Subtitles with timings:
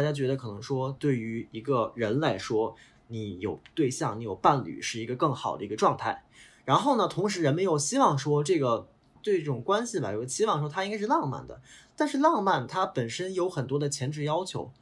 [0.00, 2.74] 大家觉得可能说对于一个人来说，
[3.08, 6.24] 你有对象，你有伴侣是一个更好的一个状态。
[6.64, 8.88] 然后呢，同时人们又希望说这个
[9.22, 11.60] 对这种关系吧，有期望说它应该是浪漫的。
[11.96, 14.72] 但是浪漫它本身有很多的前置要求。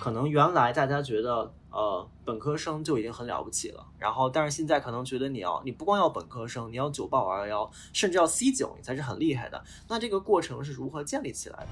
[0.00, 3.84] 可能原来大家觉得，呃，本科生就已经很了不起了。
[3.98, 9.62] 然后，但是现在可能觉得你要，你不光要本科生，你要九八五二幺幺，甚至要 C 九，你才是很厉害的。
[9.88, 11.68] 那这个过程是如何建立起来的？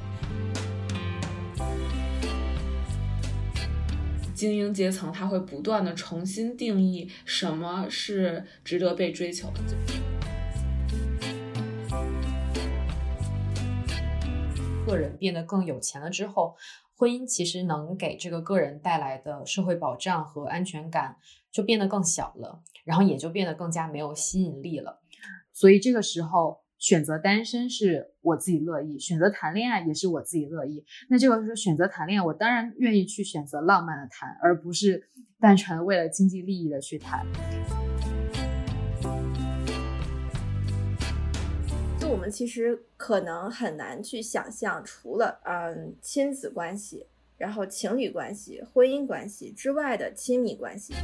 [4.34, 9.60] 精英阶层他会不断的重新定义什么是值得被追求的。
[14.86, 16.54] 个人变得更有钱了之后。
[16.96, 21.16] 婚姻其实能给这个个人带来的社会保障和安全感
[21.52, 25.02] 就变得更小了，然后也就变得更加没有吸引力了。
[25.52, 30.84] 所以这个时候选择单身是我自己乐意，选择谈恋爱也是我自己乐意。
[31.10, 37.26] 那这个时候选择谈恋爱，我当然愿意去选择浪漫的谈，而不是单纯为了经济利益的去谈。
[42.08, 47.04] 我们其实可能很难去想象，除了嗯亲子关系、
[47.36, 50.94] 然后情侣关系、婚姻关系之外的亲密关系。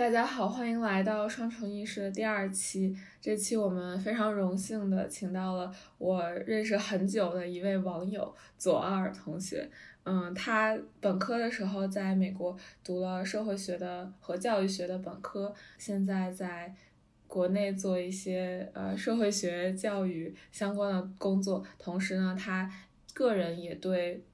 [0.00, 2.96] 大家好，欢迎来到双重意识的第二期。
[3.20, 9.70] 这期我们非常荣幸的请到了我认识很久的一位网友左二同学。
[10.04, 16.74] 嗯，他本科的时候在美国读了社会学的和教育学的本科，现在在
[17.26, 21.62] 国内做一些呃社会学教育相关的工作。
[21.78, 22.72] 同时呢，他
[23.12, 24.24] 个人也对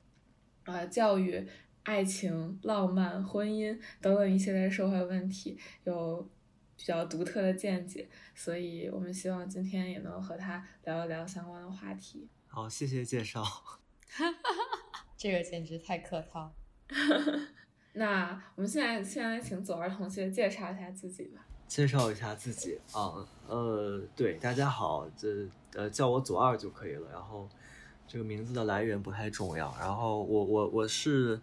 [0.66, 1.44] 呃教育。
[1.86, 6.28] 爱情、浪漫、婚姻等等一系列社会问题有
[6.76, 12.28] 比较独特的见解，所以我们希望今天也能和他聊一聊相关的话题。
[12.48, 13.44] 好，谢谢介绍。
[15.16, 16.52] 这个简直太客套。
[17.94, 21.46] 那我们现在先来请左儿同学介绍一下自己吧。
[21.68, 27.08] 介绍一下自己啊，呃，对，大家好，这呃叫我左二就可以了。
[27.12, 27.48] 然后
[28.08, 29.72] 这个名字的来源不太重要。
[29.78, 31.40] 然后我我我是。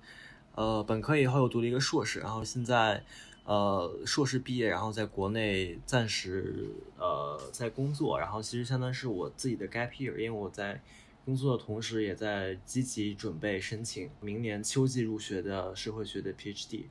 [0.55, 3.03] 呃，本科以后又读了一个硕士，然后现在，
[3.43, 10.79] 呃，硕士毕业，然后在国内暂时呃在工作，然后其实相当于是我自己的 gap year，因为我在
[11.25, 16.83] 工作的同时也在积极准备申请明年秋季入学的社会学的 PhD，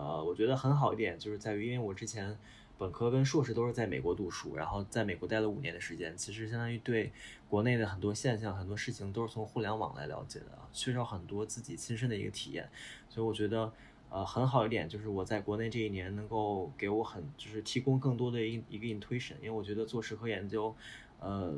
[0.00, 2.36] 呃，我觉得很好一点就是在于，因为我之前。
[2.80, 7.12] 本科跟硕士都是在美国读书，然后在美国待了五年的时间，其实相当于对
[7.46, 12.66] 国内的很多现象、很多事情都是从互联网来了解的啊，缺少很多自己亲身的一个体验。
[13.10, 13.70] 所以我觉得，
[14.08, 20.74] 呃，很好一点就是我在国内这一年能够给我很就是提供更多的一一个 intuition，因为我觉得做社科研究，
[21.20, 21.54] 呃，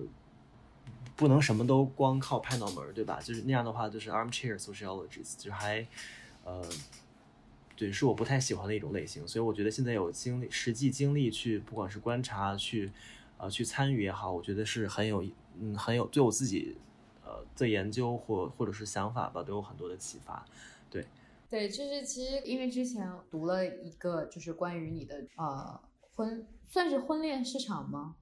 [1.15, 3.21] 不能什么都光靠拍脑门，对吧？
[3.23, 5.87] 就是那样的话，就是 armchair sociologist，就还，
[6.43, 6.61] 呃。
[7.83, 12.93] 对，是我不太喜欢的一种类型，所以我觉得现在有经历、实际经历去，不管是观察、去，
[13.39, 15.25] 呃，去参与也好，我觉得是很有，
[15.59, 16.77] 嗯，很有对我自己，
[17.25, 20.47] 呃，的研究或或者是想法吧，都有很多的启发。
[20.89, 21.05] 对，
[21.51, 25.81] 对，就是其实因为之前读了一个，就是关于你的呃
[26.15, 28.15] 婚，算是婚恋市场吗？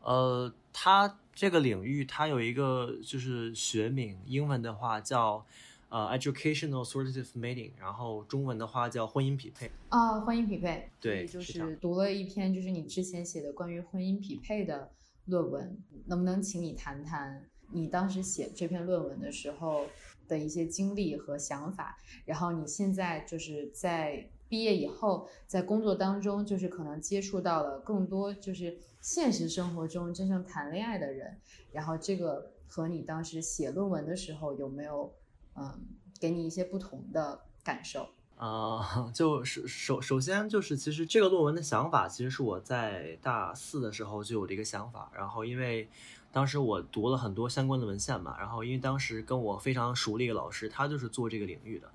[0.00, 5.44] 呃，它这个领域它有一个就是学名，英文的话叫。
[5.88, 14.90] 呃，educational sortative mating，然后中文的话叫婚姻匹配啊，婚姻匹配，对，就是读了一篇就是你之前写的关于婚姻匹配的
[15.26, 19.86] 论文，能不能请你谈谈你当时写这篇论文的时候
[20.26, 21.96] 的一些经历和想法？
[22.24, 31.38] 然后你现在就是在毕业以后，在工作当中，就是可能接触到了更多就是现实生活中真正谈恋爱的人，
[31.70, 35.14] 然后这个和你当时写论文的时候有没有？
[35.58, 35.72] 嗯，
[36.20, 45.10] 给你一些不同的感受啊， 就是首首先就是其实这个论文的想法，其实是我在大四的时候就有的一个想法。
[45.14, 45.88] 然后因为
[46.30, 51.90] 当时我读了很多相关的文献嘛，然后因为当时跟我非常熟的一个老师，他就是做这个领域的，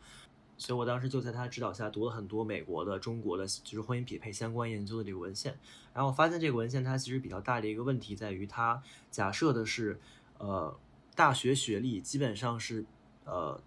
[0.57, 5.55] 所以我当时就在他指导下读了很多美国的、中国的，就是婚姻匹配相关研究的这个文献。
[5.93, 8.81] 然后我发现这个文献它其实比较大的一个问题在于，它
[9.11, 9.99] 假设的是，
[10.39, 10.75] 呃，
[11.15, 12.83] 大学学历基本上是。
[13.31, 13.59] 呃，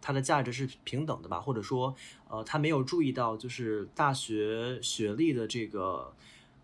[0.00, 1.94] 它的价值是平等的吧，或者说
[2.28, 6.12] 呃他没有注意到就是大学学历的这个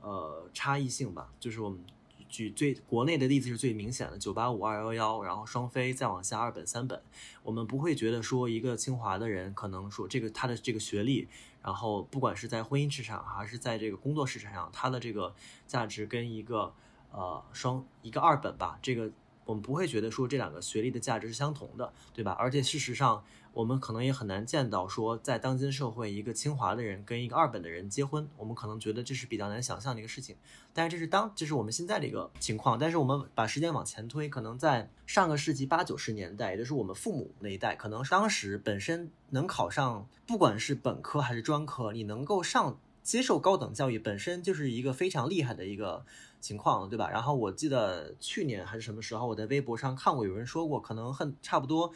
[0.03, 1.79] 呃差异性吧，就是我们。
[2.27, 7.01] 举最国内的例子是最明显的，九八五二幺幺，然后双非再往下二本三本，
[7.45, 11.29] 我们不会觉得说一个清华的人可能说这个他的这个学历，
[11.63, 15.33] 然后不管是在婚姻市场还是在这个工作市场上，他的这个
[15.69, 16.75] 价值跟一个
[17.13, 19.09] 呃双一个二本吧，这个
[19.44, 22.32] 我们不会觉得说这两个学历的价值是相同的，对吧？
[22.32, 23.25] 而且事实上。
[23.55, 30.35] 我们可能也很难见到说，在当今社会，一个清华的人跟一个二本的人结婚，我们可能觉得这是比较难想象的一个事情。
[30.73, 32.76] 但是这是当，这是我们现在的一个情况。
[32.76, 46.05] 但是我们把时间往前推，可能在上个世纪八九十年代，也就是我们父母那一代，可能当时本身能考上，不管是本科还是专科，你能够上接受高等教育，本身就是一个非常厉害的一个
[46.44, 47.08] 情况，对吧？
[47.08, 51.91] 然后我记得去年还是什么时候，我在微博上看过有人说过，可能很差不多。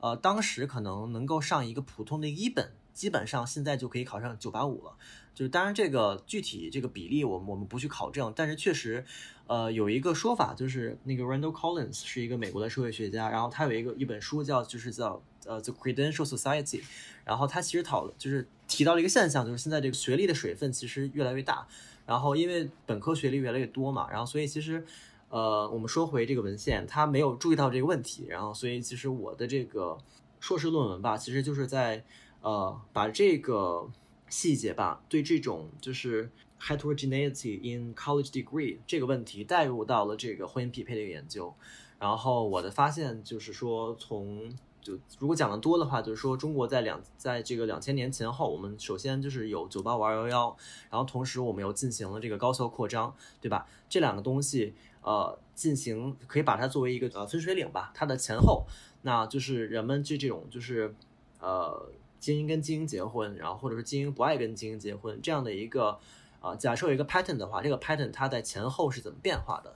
[0.00, 4.92] 呃，当时可能能够上一个普通的一本，基本上现在就可以考上九八五了。
[5.34, 9.02] 就是当然这个具体这个比例，我们我们不去考证，但是确实，
[9.46, 16.82] 呃，有一个说法，就是那个 Randall Collins 是一个美国的社会学家，然后他有一个一本书叫就是叫呃 The Credential Society，
[17.24, 21.66] 然后他其实讨论就是提到了一个现象，就是现在这个学历的水分其实越来越大，
[22.06, 24.84] 然后因为本科学历越来越多嘛，然后所以其实。
[25.30, 29.98] 呃，我们说回这个文献，他没有注意到这个问题，然后所以其实我的这个
[30.38, 32.04] 硕士论文吧，其实就是在
[32.40, 33.90] 呃把这个
[34.28, 36.30] 细节吧，对这种就是
[36.60, 41.52] heterogeneity in college degree 这个问题带入到了这个婚姻匹配的一个研究，
[41.98, 44.54] 然后我的发现就是说从。
[44.84, 50.56] 就如果讲的多的话，就是说中国在两在这个两千年前后，我们首先就是有九八五二幺幺，
[50.90, 53.66] 然后同时我们又进行了这个高校扩张，对吧？
[53.88, 58.66] 这两个东西，呃，进行可以把它作为一个呃分水岭吧，它的前后，
[59.02, 60.94] 那就是人们这这种就是
[61.40, 61.88] 呃
[62.20, 65.98] 精英跟精英结婚，然后或者是精英不爱跟精英结婚这样的一个
[66.40, 69.72] 啊，假设有一个 pattern 的话，这个 pattern 它在前后是怎么变化的？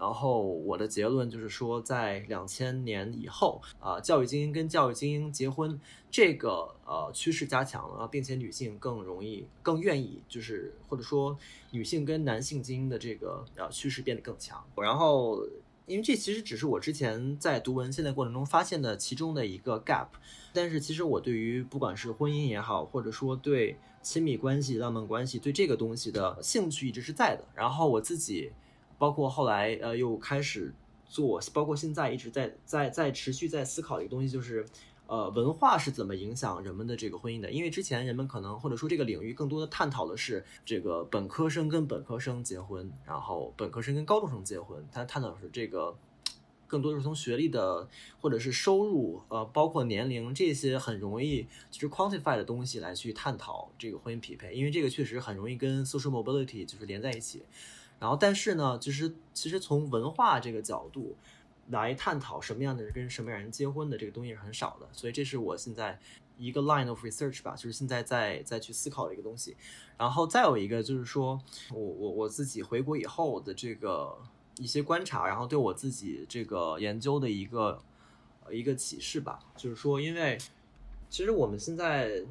[0.00, 5.78] 然后我的结论就是说，在两千年以后，啊，教育精英跟教育精英结婚
[6.10, 11.36] 这个呃趋势加强了，并且女性更容易、更愿意，就是或者说
[11.72, 14.64] 女性跟男性精英的这个呃趋势变得更强。
[14.74, 15.44] 然后，
[15.84, 20.08] 因为这其实只是我之前在读文献的过程中发现的其中的一个 gap，
[20.54, 27.46] 但是其实我对于不管是婚姻也好，或者说对亲密关系、浪漫关系对这个东西的兴趣一直是在的。
[27.54, 28.50] 然后我自己。
[29.00, 30.74] 包括后来，呃，又开始
[31.08, 34.66] 做，包括现在一直在在在持续在思考一个东西，就是，
[35.06, 37.50] 呃，文化是怎么影响人们的这个婚姻的？
[37.50, 45.96] 因为之前人们可能或者说这个领域更多的探讨的是这个本科生跟本科生结婚，然后本科生跟高中生结婚，他探讨的是这个
[46.66, 47.88] 更多是从学历的
[48.20, 57.42] 或者是收入，呃，包括年龄这些很容易就是 quantify 的东西来去探讨这个婚姻匹配，因为这个确实很容易跟 social mobility 就是连在一起。
[58.00, 61.14] 然后，但是呢，就是其实从文化这个角度
[61.68, 66.00] 来探讨什么样的人跟什么样人结婚的这个东西是很少的，所以这是我现在
[66.38, 69.54] 一个 line of research 吧，就是现在在在去思考的一个东西。
[69.98, 71.38] 然后再有一个就是说
[71.70, 74.16] 我我我自己回国以后的这个
[74.56, 77.78] 一些观察，然后对我自己这个研究的一个
[78.50, 80.38] 一个启示吧，就是说，因为
[81.10, 82.24] 其实我们现在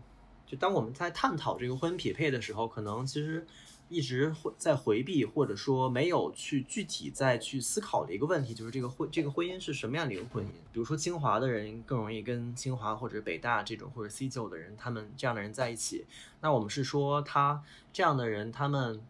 [0.47, 3.45] 就当我们在探讨这个婚姻匹配的时候，可能其实。
[3.89, 10.49] 一直会在回避，或者说没有去具体再去思考的一个问题，就是这个婚这个婚姻是什么样的一个婚姻？
[10.71, 16.05] 比如说清华的人更容易跟清华或者北大这种或者 C 九的人，他们这样的人在一起。
[16.41, 19.01] 那我们是说他这样的人他们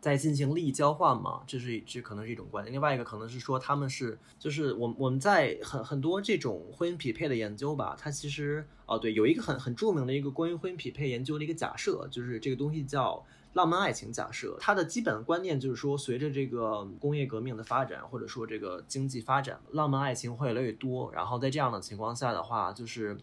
[0.00, 1.42] 在进行利益交换吗？
[1.46, 2.72] 这是这可能是一种观点。
[2.72, 13.22] 另外一个可能是说他们是就是我我们在很很多这种婚姻匹配的研究吧，它其实哦对，有一个很很著名的一个关于婚姻匹配研究的一个假设，就是这个东西叫。
[13.54, 21.12] 浪漫爱情假设，它的基本观念就是说，随着这个工业革命的发展，或者说这个经济发展，浪漫爱情会越来越多。
[21.12, 23.16] 然后在这样的情况下的话，就是，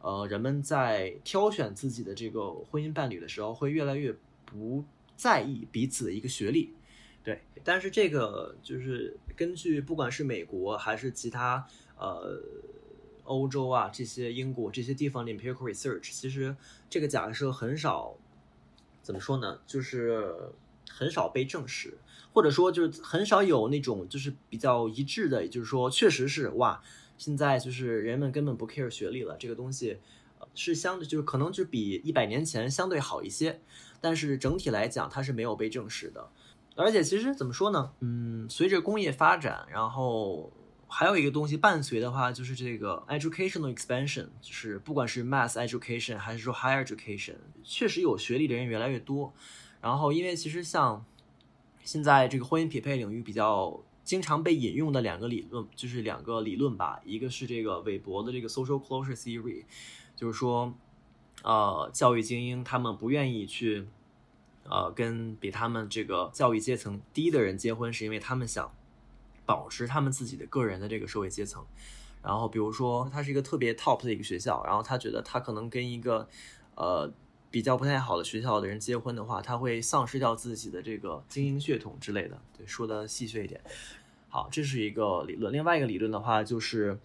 [0.00, 4.84] 呃，人们在挑选自己的这个婚姻伴侣的时候，会越来越不
[5.16, 6.74] 在意彼此的一个学历。
[7.24, 12.38] 对，但是这个就是根据不管是美国还是其他呃
[13.24, 16.54] 欧洲啊这些英国这些地方的 empirical research，其实
[16.90, 18.14] 这个假设很少。
[19.10, 19.58] 怎么说呢？
[19.66, 20.32] 就是
[20.88, 21.98] 很少被证实，
[22.32, 26.80] 或者说就是很少有那种就是比较一致的，也就是说，确实是哇，
[27.18, 29.98] 现在就是人们根本不 care 学历了，这个东西
[30.54, 33.60] 是相对就是可能就比一百年前相对好一些，
[34.00, 36.30] 但是整体来讲它是没有被证实的。
[36.76, 37.90] 而且其实怎么说呢？
[37.98, 40.52] 嗯，随着工业发展，然后
[40.92, 49.32] 还有一个东西伴随的话，就是这个 educational expansion，就是不管是 mass education 还是说 higher education，确实有学历的人越来越多。
[49.80, 51.04] 然后，因为其实像
[51.84, 59.64] 现在这个婚姻匹配领域比较经常被引用的两个理论，就是两个理论吧，一个是这个韦伯的这个 social closure theory，
[60.16, 60.74] 就是说，
[61.44, 63.86] 呃，教育精英他们不愿意去，
[64.64, 68.74] 呃，跟比他们这个教育阶层低的人结婚，是因为他们想。
[69.50, 71.66] 保持他们自己的个人的这个社会阶层，
[72.22, 76.28] 然后比如说他是一个特别 top 的一个学校，然后他觉得他可能跟一个
[76.76, 77.12] 呃
[77.50, 82.40] 比较不太好的学校的人结婚的话，他会丧失掉自己的这个精英血统之类的。
[82.56, 83.60] 对，说的细碎一点。
[84.28, 85.52] 好，这是一个理论。
[85.52, 86.96] 另外一个理论的话就是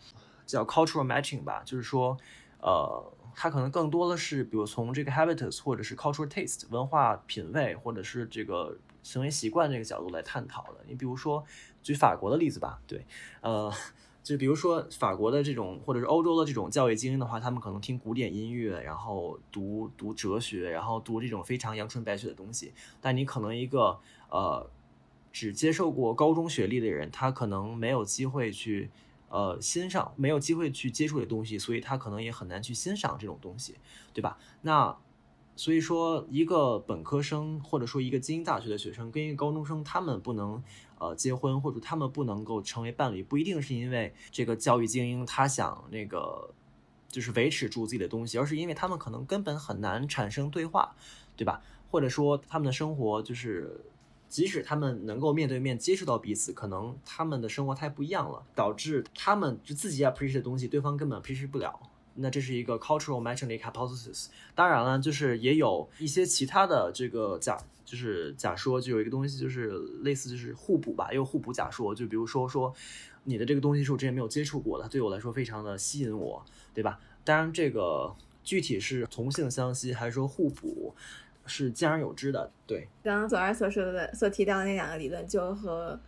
[0.45, 2.15] 叫 cultural matching 吧，就是说
[2.61, 10.81] 呃，它可能更多的是比如从这个 habitus 或者是 cultural taste 文化品味或者是这个行为习惯这个角度来探讨的。
[10.85, 11.43] 你比如说。
[11.85, 13.05] 举法国的例子吧，对，
[13.41, 13.71] 呃，
[14.23, 22.73] 就比如说法国的这种，或者是欧洲的这种教育精英的话，他们可能听古典音乐，然后读读哲学，然后读这种非常阳春白雪的东西。
[22.99, 23.99] 但你可能一个
[24.31, 24.67] 呃
[25.31, 28.89] 只接受过高中学历的人，他可能没有机会去
[29.29, 33.75] 呃欣赏，没有机会去接触的东西，所以他可能也很难去欣赏这种东西，
[34.11, 34.39] 对吧？
[34.63, 34.97] 那
[35.55, 40.63] 所以说，一个本科生或者说一个精英大学的学生跟一个高中生，他们不能。
[41.05, 46.49] 呃，结婚或者他们不能够成为伴侣，不一定是因为这个教育精英他想那个
[47.09, 50.95] 就是维持住自己的东西，而是因为他们可能根本很难产生对话，
[51.35, 51.61] 对吧？
[51.91, 53.85] 或者说他们的生活就是，
[54.27, 61.79] 即使他们能够面对面接触到彼此，可能他们的生活太不一样了，导致他们就自己 appreciate 的东西，对方根本 appreciate 不了。
[62.15, 64.27] 那这是一个 cultural matching hypothesis。
[64.53, 67.57] 当然了，就是也有一些其他的这个假。
[67.85, 69.69] 就是假说，就有一个东西，就是
[70.01, 71.93] 类似，就是互补吧，也有互补假说。
[71.93, 72.73] 就比如说，说
[73.25, 76.43] 你的这个东西是我之前没有接触过的，对我来说非常的吸引我，
[76.73, 76.99] 对吧？
[77.23, 80.95] 当然，这个具体是同性相吸还是说互补，
[81.45, 82.51] 是见而有之的。
[82.65, 85.99] 对，刚刚左二所说的、所提到的那两个理论，就和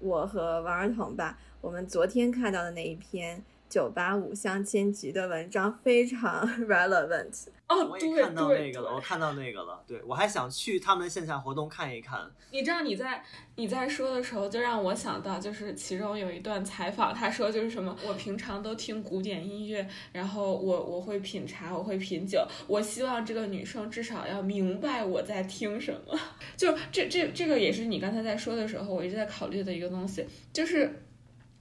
[0.00, 3.42] 我和王儿彤吧，我们昨天看到的那一篇。
[3.72, 12.30] 九八五相亲局的文章非常 relevant 哦，我也看到那个了，我看到那个了，对我还想去他们的线下活动看一看。
[12.50, 13.24] 你知道你在
[13.56, 26.14] 你在说的时候，就让我想到，就是其中有一段采访，他说就是什么，我平常都听古典音乐，然后我我会品茶，我会品酒，我希望这个女生至少要明白我在听什么。
[26.58, 31.04] 就这这这个也是你刚才在说的时候，我一直在考虑的一个东西，就是。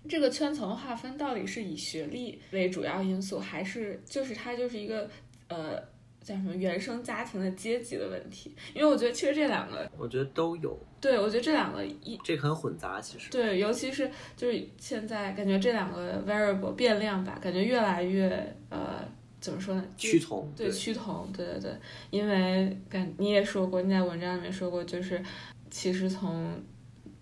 [0.10, 5.10] 这个圈层划分到底是以学历为主要因素，还是就是它就是一个
[5.48, 5.78] 呃
[6.22, 8.56] 叫什么原生家庭的阶级的问题？
[8.74, 10.78] 因为我觉得其实这两个，我觉得都有。
[11.00, 13.30] 对，我觉得这两个一这很混杂，其实。
[13.30, 19.08] 对，尤其是就是现在感觉这两个 variable 变量吧，感觉越来越呃
[19.40, 19.86] 怎么说呢？
[19.98, 20.52] 趋同。
[20.56, 21.32] 对，趋同。
[21.32, 21.72] 对对对，
[22.10, 25.24] 因为感你也说过，你在文章里面说过，就是
[25.70, 26.52] 其实从。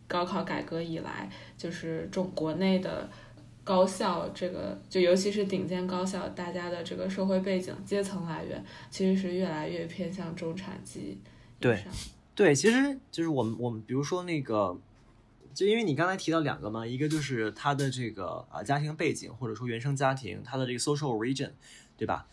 [0.10, 3.10] 高考改革以来，就是中国内的
[3.64, 11.20] 高校，这个就尤其是顶尖高校，大家的这个社会背景、阶层来源，其实是越来越偏向中产级。
[11.60, 11.86] 对，
[12.34, 14.76] 对，其实就是我们我们比如说那个，
[15.54, 21.52] 就因为你刚才提到两个嘛，一个就是他的这个啊家庭背景，或者说原生家庭，他的这个 social origin，
[21.96, 22.28] 对吧？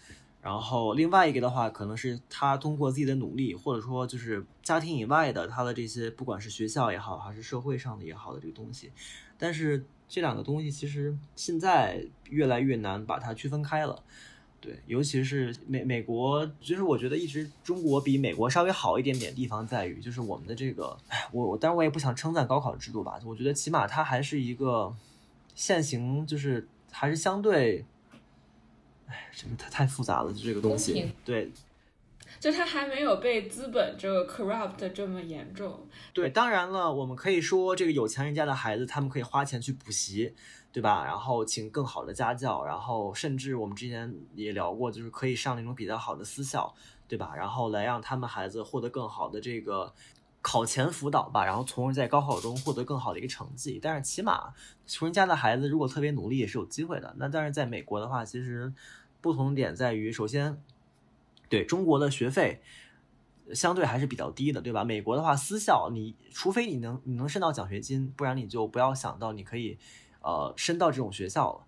[0.46, 8.92] 然后另外一个的话，可能是他通过自己的努力，或者说就是家庭以外的他的这些，不管是学校也好，还是社会上的也好的这个东西。
[9.36, 12.00] 但是这两个东西其实现在
[12.30, 14.00] 越来越难把它区分开了。
[14.60, 20.96] 对，尤其是美美国，就是我觉得一直中国比美国稍微好一点点地方在于，就是我们的这个，
[21.32, 24.94] 我我当然我也不想称赞高考制度吧，我觉得起码它还是一个
[25.56, 27.84] 现行，就是还是相对。
[29.06, 31.12] 哎，真的太太复杂了，就这个东西。
[31.24, 31.50] 对，
[32.40, 35.86] 就它还没有被资本这个 corrupt 这么严重。
[36.12, 40.34] 对，当然了，我们可以说这个有钱人家的孩子，他们可以花钱去补习，
[40.72, 41.04] 对吧？
[41.04, 46.74] 然后请更好的家教，然后甚至我们之前也聊过，就是可以上那种比较好的私校，
[47.08, 47.32] 对吧？
[47.36, 49.94] 然后来让他们孩子获得更好的这个
[50.48, 53.80] 考前辅导吧，然后从而在高考中获得更好的一个成绩。
[53.82, 54.54] 但是起码
[54.86, 57.16] 穷人家的孩子如果特别努力，也是有机会的。
[57.18, 58.72] 那但是在美国的话，其实。
[59.18, 60.62] 不同点在于，首先，
[61.48, 62.62] 对中国的学费
[63.52, 64.84] 相对还是比较低的，对吧？
[64.84, 69.78] 美国的话，私校你除非你能你能申到奖学金，不然你就不要想到你可以
[70.20, 71.66] 呃申到这种学校了，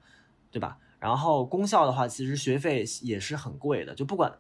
[0.53, 0.79] 对吧？
[1.01, 4.39] 然后公校的话，其实学费也是很贵的，就不管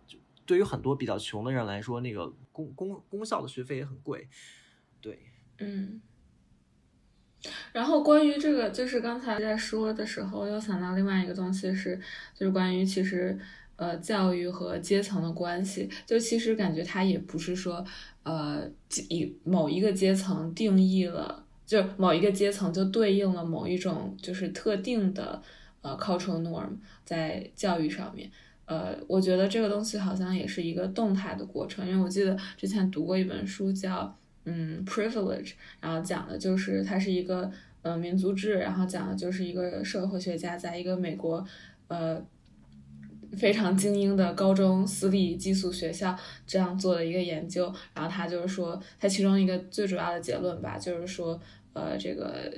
[0.48, 4.26] 对于很多比较穷的人来说，那个公公公校的学费也很贵，
[5.02, 5.20] 对，
[5.58, 6.00] 嗯。
[7.72, 12.00] 然后关于这个，就是刚才在说的时候，又想到另外一个东西是，
[12.34, 13.38] 就是关于其实
[13.76, 15.88] 呃教育和阶层的关系。
[16.06, 17.84] 就其实感觉它也不是说
[18.22, 18.66] 呃
[19.10, 25.42] 以某一个阶层定义了，就某一个阶层就对应了某一种就是特定的
[25.82, 28.30] 呃 cultural norm 在教育上面。
[28.68, 41.42] 呃，我觉得这个东西好像也是一个动态的过程，因为我记得之前读过一本书叫嗯 Privilege，然后讲的就是它是一个呃民族志，然后讲的就是一个社会学家在一个美国
[41.86, 42.22] 呃
[43.38, 46.14] 非常精英的高中私立寄宿学校
[46.46, 51.40] 这样做的一个研究，然后他就是说，他其中一个最主要的结论吧，就是说
[51.72, 52.52] 呃这个。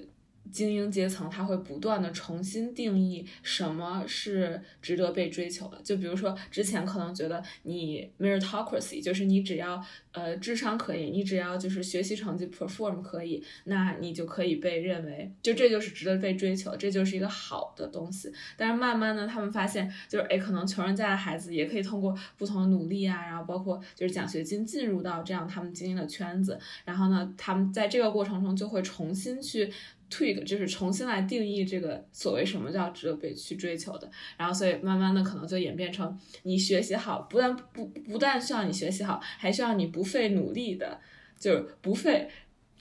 [0.50, 18.33] 精英阶层他会不断的重新定义什么是值得被追求的，就比如说之前可能觉得你 meritocracy 就是你只要呃智商可以，你只要就是学习成绩 perform 可以，那你就可以被认为就这就是值得被追求，这就是一个好的东西。
[18.57, 29.71] 但是慢慢的他们发现，就是哎可能穷人家的孩子也可以通过不同的努力啊，然后包括就是奖学金进入到这样他们精英的圈子，然后呢他们在这个过程中就会重新去。
[30.11, 40.99] Tweak 就是重新来定义这个所谓什么叫值得被去追求的，然后所以慢慢的可能就演变成你学习好，不但不不但需要你学习好，还需要你不费努力的，
[41.38, 42.29] 就是不费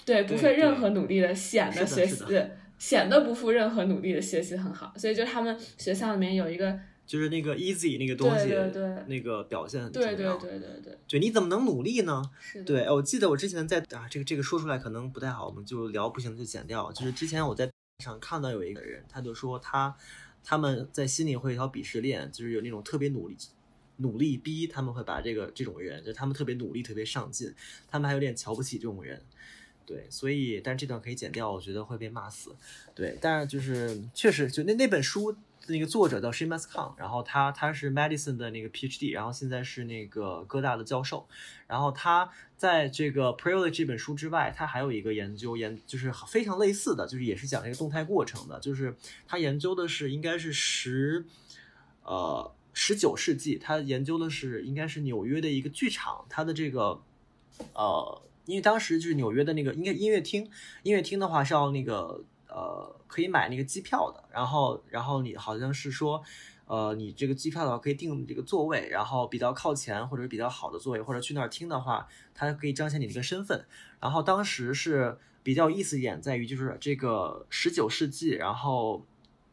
[0.03, 2.23] 对不费任何努力的显得学习
[2.77, 6.79] 显得不付任何努力的学习很好，所以就他们学校里面有一个。
[7.09, 10.09] 就是那个 easy 那个东西，对对对，那个表现很重要。
[10.09, 12.21] 对对对对对，对，你怎么能努力呢？
[12.39, 16.91] 是对，我记得我之前在啊，这个这个说出来可能不太好，我们就聊不行就剪掉。
[16.91, 17.67] 就是之前我在
[18.03, 19.97] 上看到有一个人，他就说他
[20.43, 23.35] 他们在心里会有一条鄙视链，就是有那种特别努力
[23.97, 27.51] 努力逼，他们会把这个这种人，就他们特别努力特别上进，
[27.89, 29.19] 他们还有点瞧不起这种人。
[29.83, 32.55] 对，所以但是这段可以剪掉，我觉得会被骂死。
[32.93, 35.35] 对，但是就是确实就那那本书。
[35.69, 41.27] 那个作者叫 Shamus Khan，然后他他是 Medicine 的那个 PhD，然后现在是那个哥大的教授。
[41.67, 48.59] 然后他在这个 Privilege 这本书之外，他还有一个研究研，就是非常类似的，就是也是讲这个动态过程的。
[48.59, 48.95] 就是
[49.27, 51.25] 他研究的是应该是十
[52.03, 57.01] 呃十九世纪，他研究的是应该是纽约的一个剧场，它的这个
[57.73, 60.49] 呃，因为当时就是纽约的那个应该音乐厅，
[60.83, 62.23] 音乐厅的话是要那个。
[62.59, 66.21] 呃，可以买那个机票的，然后，然后你好像是说，
[66.65, 73.65] 呃，你这个机票的话可以订这个座位，然后比较靠前或者比较好的座位，或者去那儿听的话，它可以彰显你这个身份。
[74.01, 79.05] 然后当时是比较有意思一点在于，就是这个十九世纪，然后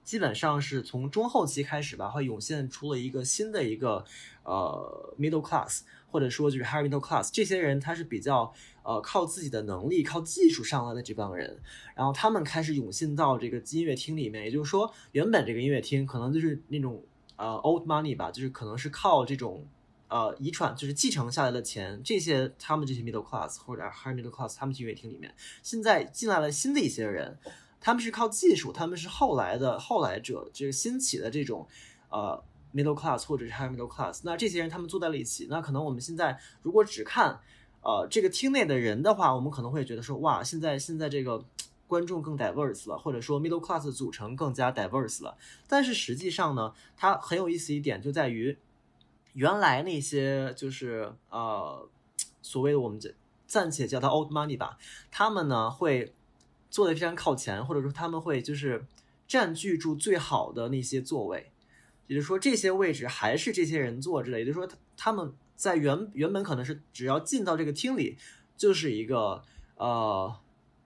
[0.02, 4.04] 基本上是从中后期开始吧，会涌现出了一个新的一个
[4.42, 8.52] 呃 middle class，或者说就是 high middle class，这些人他是比较。
[8.86, 11.60] 呃，靠自己的能力、靠技术上来的这帮人，
[11.96, 14.44] 然后他们开始涌现到这个音乐厅里面。
[14.44, 17.02] 也就是说，原本这个音乐厅可能就是那种
[17.34, 19.66] 呃 old money 吧，就是可能是靠这种
[20.06, 22.00] 呃遗传，就是继承下来的钱。
[22.04, 27.36] 这些他们这些 middle class 或者 high middle class，他们音乐厅里面现在进来了新的一些人，
[27.80, 31.66] 他们是靠技术，他们是后来的后来者，这个兴起的这种
[32.08, 32.40] 呃
[32.72, 34.20] middle class 或者是 high middle class。
[34.22, 37.40] 那这些人他们坐在了一起，那可能我们现在如果只看。
[37.86, 41.44] 呃，这个厅内的人的话，我们可能会觉得说，哇，现在现在这个
[41.86, 45.38] 观众更 diverse 了，或者说 middle class 的组成更加 diverse 了。
[45.68, 48.58] 但是实际上呢，它很有意思一点就在于，
[49.34, 51.88] 原来那些就是呃，
[52.42, 52.98] 所谓的我们
[53.46, 54.76] 暂且叫它 old money 吧，
[55.12, 56.12] 他们呢会
[56.68, 58.84] 坐的非常靠前，或者说他们会就是
[59.28, 61.52] 占据住最好的那些座位，
[62.08, 65.32] 也就是说这些位置还是这些人坐着的，也就是说他他们。
[65.56, 68.18] 在原原本可能是只要进到这个厅里，
[68.56, 69.42] 就是一个
[69.76, 70.32] 呃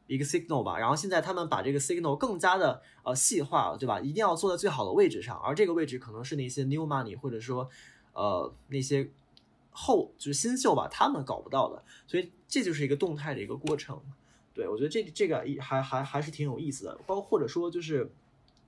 [0.07, 4.01] 一个 signal 吧，然后现在他们把这个 signal 更加的呃细化了，对吧？
[4.01, 7.69] 一定要坐在最好的位置上，而这个位置可能是那些 new money 或者说
[8.13, 9.11] 呃那些
[9.71, 14.01] 后就是新秀吧，他们搞不到的，所以这就是一个动态的一个过程。
[14.55, 18.09] 对我觉得这这个还还还是挺有意思的，包括或者说就是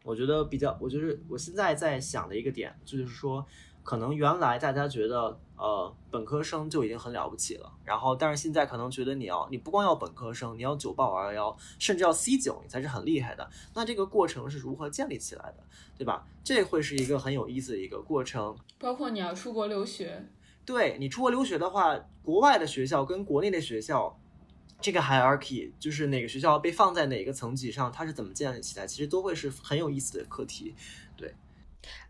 [0.02, 3.46] 我觉得比较，我就是我现在在想的一个点，就是说。
[3.82, 13.48] 可能原来大家觉得，呃，本科生就已经很了不起了，然后，但是现在可能觉得你要，你不光要本科生，你要九八五二幺幺，甚至要 C 九，你才是很厉害的。
[13.74, 15.64] 那这个过程是如何建立起来的，
[15.98, 16.26] 对吧？
[16.44, 18.56] 这会是一个很有意思的一个过程。
[18.78, 20.28] 包括你要出国留学，
[20.64, 24.16] 对你出国留学的话，国外的学校跟国内的学校，
[24.80, 30.74] 这个 hierarchy 就是哪个学校被放在哪个层级上，它是怎么建立起来，其实都会是很有意思的课题。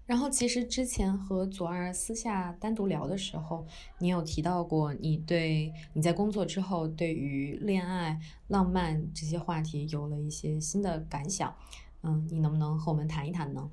[0.04, 3.66] 然后其实之前和左二私下单独聊的时候，
[3.98, 11.54] 你有提到过你对你在工作之后对于恋爱、浪漫这些话题有了一些新的感想。
[12.02, 13.70] 嗯，你能不能和我们谈一谈呢？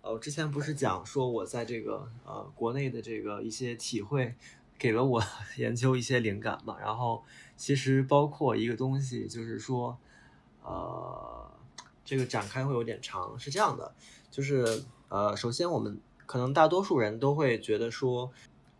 [0.00, 4.36] 呃，我之前不是讲说我在这个呃国内的这个一些体会，
[4.78, 5.22] 给了我
[5.58, 6.78] 研究一些灵感嘛。
[6.78, 7.24] 然后
[7.56, 9.98] 其实包括一个东西，就是说，
[10.62, 11.50] 呃，
[12.04, 13.92] 这个展开会有点长，是这样的。
[14.30, 18.30] 就是呃，首先我们可能大多数人都会觉得说，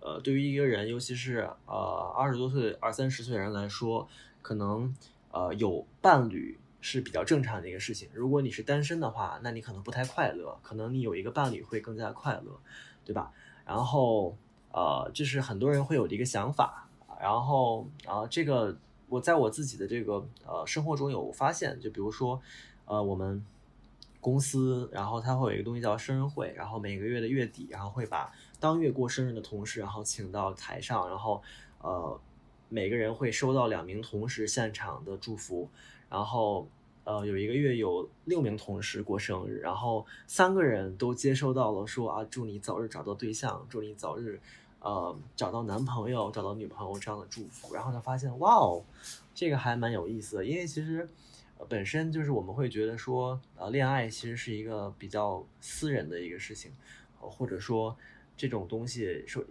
[0.01, 4.09] 呃，对于一个人，尤其是呃二十多岁、二三十岁的人来说，
[4.43, 4.95] 可能
[5.31, 8.09] 呃有伴侣是比较正常的一个事情。
[8.13, 12.61] 如果你是单身的话，那你可能不太快乐，可能你有一个伴侣会更加快乐，
[13.05, 13.33] 对吧？
[13.65, 14.37] 然后
[14.73, 16.89] 呃，这是很多人会有的一个想法。
[17.21, 18.77] 然后啊，这个
[19.09, 22.39] 我在我自己的这个呃生活中有发现，就比如说
[22.87, 23.45] 呃我们。
[24.21, 31.43] 公司，然后它会有一个东西叫生日会，然后每个月的月底，然后会把当月过生日的同事，然后请到台上，然后
[31.83, 32.19] 呃
[32.71, 35.69] 每个人会收到两名同事现场的祝福，
[36.09, 36.67] 然后
[37.05, 44.41] 呃有一个月有六名同事过生日，然后三个人都接收到了说啊祝你早日找到对象，祝你早日
[44.81, 48.83] 呃找到男朋友，找到女朋友这样的祝福，然后他发现哇哦
[49.35, 51.07] 这个还蛮有意思的，因为其实。
[51.69, 56.73] 本身就是我们会觉得说，呃，恋爱其实是一个比较私人的一个事情，
[57.19, 57.97] 或者说
[58.37, 59.45] 这种东西说，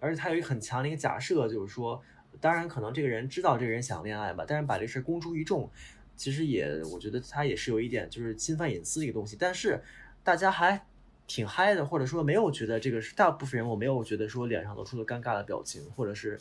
[0.00, 2.02] 而且它有一个很强的一个假设，就是说，
[2.40, 5.70] 当然可能这个人知道这个人想恋爱吧，但是把这事公诸于众，
[6.16, 9.82] 其实也我觉得他也是有一点就是侵犯隐私的一个东西，但是
[10.22, 10.86] 大家还
[11.26, 16.38] 挺嗨的，或者说没有觉得这个是大部分人我没有觉得说脸上露出了尴尬的表情，或者是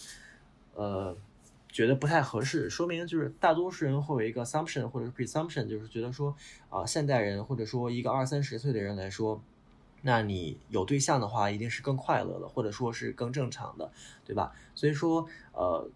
[0.73, 1.17] 呃。
[1.75, 6.33] 觉得不太合适，说明就是大多数人会有一个 assumption 或者是 presumption，就是觉得说
[6.69, 9.43] 啊，现代人或者说一个二三十岁的人来说，
[10.01, 13.91] 那你有对象的话，一定是更快乐的，或者说是更正常的，
[14.23, 14.53] 对吧？
[14.73, 15.89] 所以说，呃，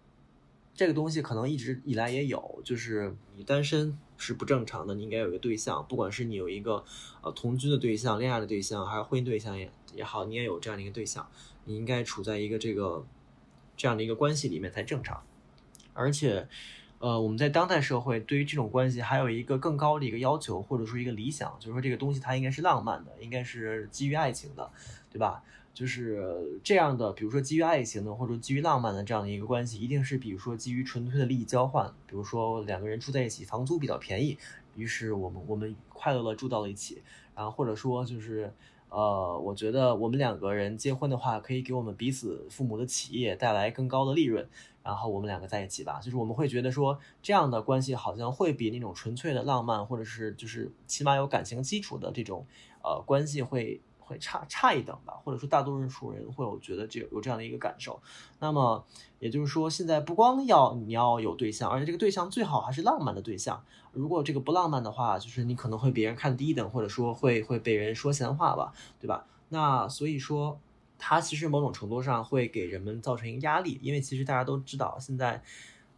[0.74, 6.84] 这个东西可能一直以来也有，就是你单身是不正常的，你应该有一个对象，不管是你有一个
[7.22, 11.26] 呃同居的对象、恋爱的对象，还是婚姻对象也也好，你也有这样的一个对象，
[11.64, 13.02] 你应该处在一个这个
[13.78, 15.22] 这样的一个关系里面才正常。
[15.92, 16.46] 而且，
[16.98, 24.70] 呃，我们在当代社会对于这种关系还有一个更高的一个要求，或者说一个理想，就是说这个东西它应该是浪漫的，应该是基于爱情的，
[25.10, 25.42] 对吧？
[25.72, 34.36] 就是这样的，比如说基于爱情的，或者基于浪漫的这样的一个关系，一定是比如说基于纯粹的利益交换，比如说两个人住在一起，房租比较便宜，
[34.74, 37.00] 于是我们我们快乐的住到了一起，
[37.36, 38.52] 然后或者说就是，
[38.88, 44.46] 呃，我觉得我们两个人结婚的话，可以给我们彼此父母的企业带来更高的利润。
[44.82, 52.46] 然后我们两个在一起吧，就是我们会觉得说这样的关系好像会比那种纯粹的浪漫，或者是就是起码有感情基础的这种
[52.82, 58.00] 呃关系会会差差一等吧，或者说大多数人会有觉得这有这样的一个感受。
[58.38, 58.84] 那么
[59.18, 63.62] 也就是说，现在不光要你要有对象，而且这个对象最好还是浪漫的对象。
[63.92, 69.26] 如果这个不浪漫的话，就是你可能会别人看低一等，或者说会会被人说闲话吧，对吧？
[69.50, 70.58] 那所以说。
[71.00, 75.42] 它其实某种程度上会给人们造成一个压力，因为其实大家都知道，现在，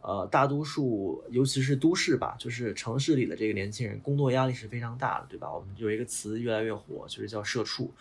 [0.01, 5.53] 呃，大多数尤其是都市吧，就是城市里的这个年轻人，工作压力是非常大的，对吧？
[5.53, 7.91] 我们有一个词越来越火，就是叫“社畜”。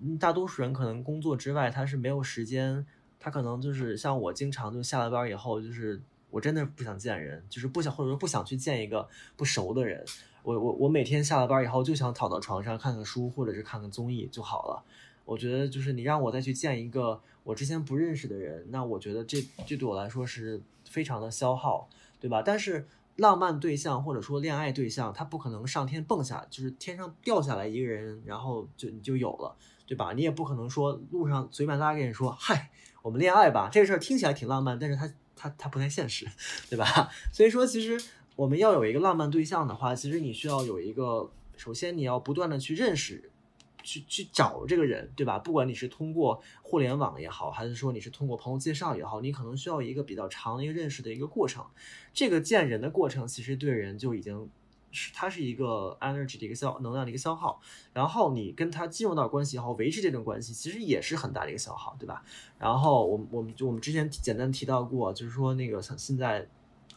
[0.00, 2.84] 嗯，大多数人可能工作之外，他是没有时间，
[3.20, 10.04] 他可能就是像我，经常就下了班以后，就是我真的不想见人，就是不想或者说不想去见一个不熟的人。
[10.42, 14.82] 我我我每天下了班以后就想躺到床上看看书，或者是看看综艺就好了。
[15.24, 21.88] 我觉得就是你让我再去见一个我之前不认识的人，那我觉得这这对我来说是非常的消耗，
[22.20, 22.42] 对吧？
[22.42, 29.54] 但是浪漫对象或者说恋爱对象，他不可能上天蹦下，就是天上掉下来一个人，然后就你就有了，
[29.86, 30.12] 对吧？
[30.12, 32.70] 你也不可能说路上随便拉个人说，嗨，
[33.02, 36.26] 我们恋爱吧，这个事儿听起来挺浪漫，但是他他他不太现实，
[36.70, 37.10] 对吧？
[37.32, 38.02] 所以说，其实
[38.34, 43.30] 我们要有一个浪漫对象的话，其实你需要有一个，首先你要不断的去认识。
[43.82, 45.38] 去去找这个人，对吧？
[45.38, 51.64] 不管你是通过互联网也好，还是说你是通过朋友介绍也好，你可能需要一个比较长的一个认识的一个过程。
[52.12, 54.48] 这个见人的过程，其实对人就已经
[54.90, 57.60] 是它是一个 energy 的一个消能量的一个消耗。
[57.92, 62.22] 然后你跟他进入到关系以后，维持这种关系，其实也是很大的一个消耗，对吧？
[62.58, 66.46] 然后我们我们就我们之前简单提到过，就是说那个像现在，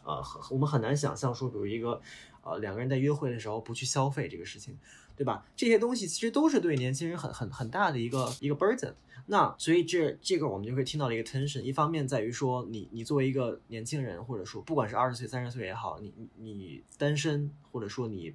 [0.04, 2.00] 呃，我们很难想象说，比如一个
[2.42, 4.78] 呃两个人在约会的时候不去消费这个事情。
[5.16, 5.44] 对吧？
[5.56, 8.92] 这些东西其实都是对年轻人很很很大的一个一个 burden。
[9.26, 11.62] 那所以这这个我们就会听到了一个 tension。
[11.62, 18.34] 一方面在于说，你你作为一个年轻人，或者说不管是二十岁三十岁也好，你你单身，或者说你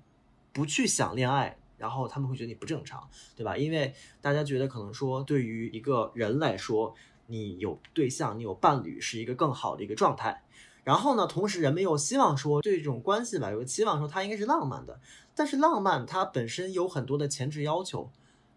[0.51, 1.57] 不去想恋爱。
[1.77, 3.57] 然后他们会觉得你不正常，对吧？
[3.57, 3.91] 因为
[4.21, 6.93] 大家觉得可能说对于一个人来说，
[7.25, 10.43] 你有对象，你有伴侣是一个更好的一个状态。
[10.83, 14.99] 然后呢，同时人们又希望说对这种关系吧，有期望说它应该是浪漫的，
[15.35, 18.09] 但是浪漫它本身有很多的前置要求，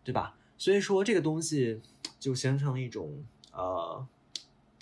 [0.03, 0.37] 对吧？
[0.59, 1.81] 所以说这个东西
[2.19, 4.07] 就形成了一种呃。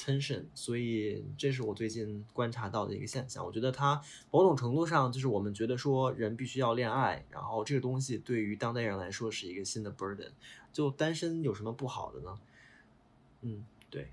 [0.05, 3.47] tension，所以这是我最近观察到的一个现象。
[3.47, 4.03] 我觉得它
[4.33, 10.31] 某种程度上就是我们觉得说人必须要恋爱，然后这个东西对于当代人来说是一个新的 burden。
[10.73, 12.37] 就单身有什么不好的呢？
[13.43, 14.11] 嗯，对。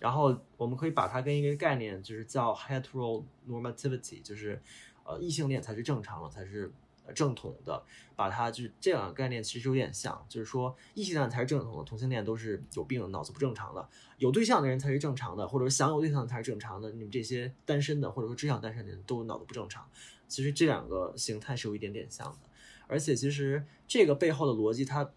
[0.00, 4.60] 然后我们可以把它跟一个概念，就是叫 heteronormativity，就是
[5.04, 6.72] 呃异性恋才是正常的，才是。
[7.12, 7.82] 正统的，
[8.14, 13.88] 把它就是这两个概念其实有点像，就是说异性恋才是正统的，同性恋都是有病、脑子不正常的。
[14.18, 16.92] 有对象的人才是正常的，或者说想有对象才是正常的。
[16.92, 19.84] 你们这些单身的，或者说只想单身的人都脑子不正常。
[20.28, 22.38] 其实这两个形态是有一点点像的，
[22.86, 25.10] 而且其实这个背后的逻辑，它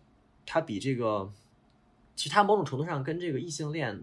[0.47, 1.31] 它比这个，
[2.15, 4.01] 其实它某种程度上跟这个异性恋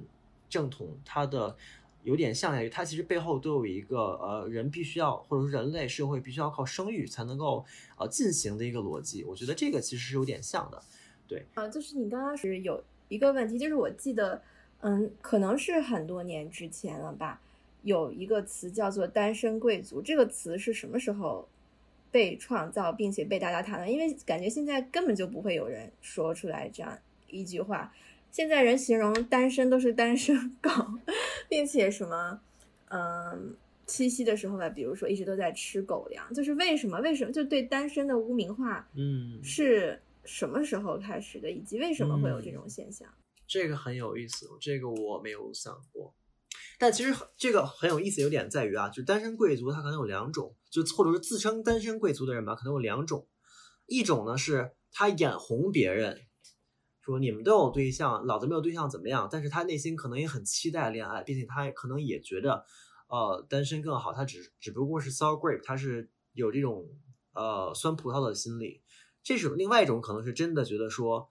[0.50, 1.56] 正统它的。
[2.02, 7.62] 有点像在于，它其实背后都有一个呃，人必须要或者说人类社会必须要靠生育才能够
[7.98, 9.22] 呃进行的一个逻辑。
[9.22, 10.82] 我觉得这个其实是有点像的，
[11.28, 11.44] 对。
[11.52, 14.40] 啊，就是你刚刚是有一个问题，就是我记得，
[14.80, 17.42] 嗯，可能是很多年之前了吧，
[17.82, 20.00] 有一个词叫做“单身贵族”。
[20.02, 21.46] 这个词是什么时候
[22.10, 23.92] 被创造并且被大家谈论？
[23.92, 27.92] 因为感觉现在根本就不会有人说出来这样一句话。
[28.30, 30.70] 现在人形容单身都是单身狗，
[31.48, 32.40] 并且什么，
[32.90, 37.00] 嗯，七夕的时候吧，比如说一直都在吃狗粮，就是为什么？
[37.00, 38.88] 为什么就对单身的污名化？
[38.94, 41.50] 嗯，是什么时候开始的？
[41.50, 43.08] 以及为什么会有这种现象？
[43.48, 46.14] 这个很有意思，这个我没有想过。
[46.78, 53.26] 但其实这个很有意思，有点在于啊，就单身贵族他可能有两种，就或者是自称单身贵族的人吧，可能有两种，
[53.86, 56.20] 一种呢是他眼红别人。
[57.10, 59.28] 说你们都有对象，老子没有对象怎么样？
[59.30, 62.64] 但是他内心可能也很期待恋爱，并且他可能也觉得，
[63.08, 64.12] 呃，单身更好。
[64.12, 66.88] 他只只不过是 sour grape，他是有这种
[67.34, 68.82] 呃酸葡萄的心理。
[69.22, 71.28] 这是另外一种，可能是真的觉得说，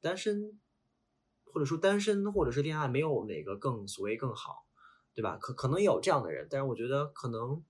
[0.00, 0.58] 单身
[1.52, 4.66] 或者说单身或者是恋爱没有哪个更所谓更好，
[5.14, 5.36] 对吧？
[5.38, 7.62] 可可能有这样的人，但是我觉得可能，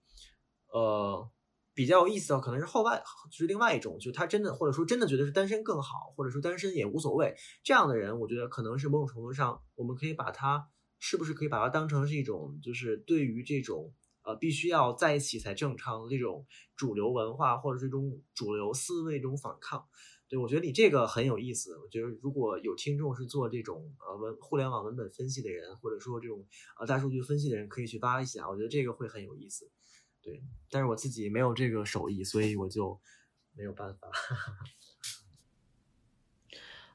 [0.73, 1.31] 呃。
[1.79, 19.87] 比较有意思的可能是后外，就是另外一种，就他真的或者说真的觉得是单身更好，或者说单身也无所谓这样的人，我觉得可能是某种程度上，我们可以把他是不是可以把它当成是一种，就是对于这种呃必须要在一起才正常的这种主流文化或者这种主流思维这种反抗。
[20.29, 26.45] 对我觉得你这个很有意思，我觉得如果有听众是做这种呃文互联网文本分析的人，或者说这种
[26.81, 29.71] 呃大数据分析的人，可以去扒一下，我觉得这个会很有意思。
[30.29, 33.01] 对，但是我自己没有这个手艺，所以我就
[33.57, 34.11] 没有办法。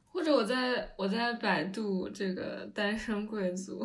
[0.06, 3.84] 或者我在我在百度这个单身贵族，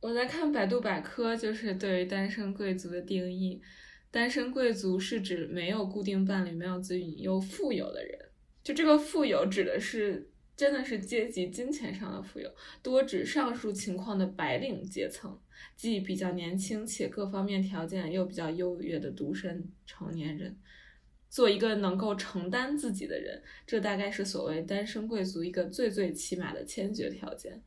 [0.00, 3.62] 我在看百度百科，就是对于单身贵族的定义，
[4.10, 8.30] 单身贵族是指没有固定伴侣、没有子女又富有的人。
[8.64, 10.31] 就这个富有指的是
[10.62, 12.48] 真的是阶级、金钱上的富有，
[12.84, 15.36] 多指上述情况的白领阶层。
[15.74, 20.56] 既比较年轻且各方面条件又比较优越的独身成年人，
[21.28, 27.60] 做一个能够承担自己的人，这大概是所谓单身贵族一个最最起码的先决条件。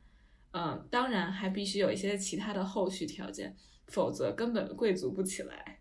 [0.52, 3.54] 嗯，当然还必须有一些其他的后续条件，
[3.88, 5.80] 否则根本贵族不起来。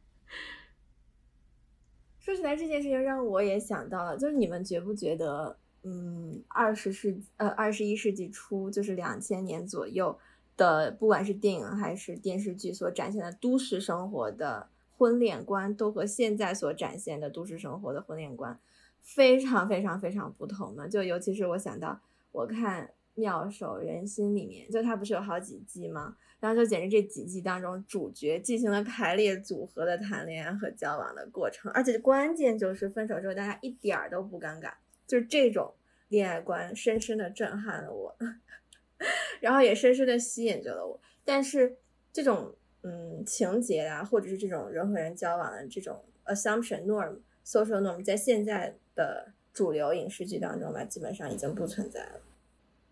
[2.19, 10.19] 说起来这件事情，让我也想到了，就是你们觉不觉得，嗯，二十世呃二十一世纪初，就是两千年左右。
[10.57, 18.57] 的不管是电影还是电视剧所展现的都市生活的婚恋观，都和现在所展现的都市生活的婚恋观
[19.01, 20.87] 非常非常非常不同的。
[20.87, 21.99] 就尤其是我想到
[22.31, 26.15] 我看《妙手仁心》里面，就它不是有好几季吗？
[26.39, 34.71] 然后就简直这几季当中，主角进行了排列组合的谈恋爱和交往的过程，而且关键就是分手之后大家一点儿都不尴尬，
[35.07, 35.73] 就这种
[36.07, 38.15] 恋爱观深深的震撼了我。
[39.41, 41.77] 然后也深深的吸引着了我，但是
[42.13, 52.21] 这种嗯情节啊，或者是这种人和人交往的这种 assumption norm social norm，在现在的主流影视剧当中吧，基本上已经不存在了。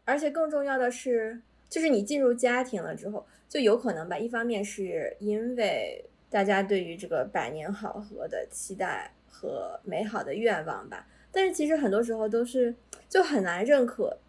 [0.04, 12.74] 而且更重要的是，就是你进入家庭了之后，就有可能吧，一方面是因为大家对于这个百年好合的期待和美好的愿望吧，但是其实很多时候都是
[13.10, 14.20] 就很难认可。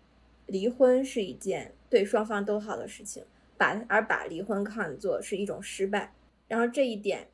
[0.47, 3.25] 离婚是一件对双方都好的事情，
[3.57, 6.13] 把而把离婚看作是一种失败，
[6.49, 7.29] 然后这一点，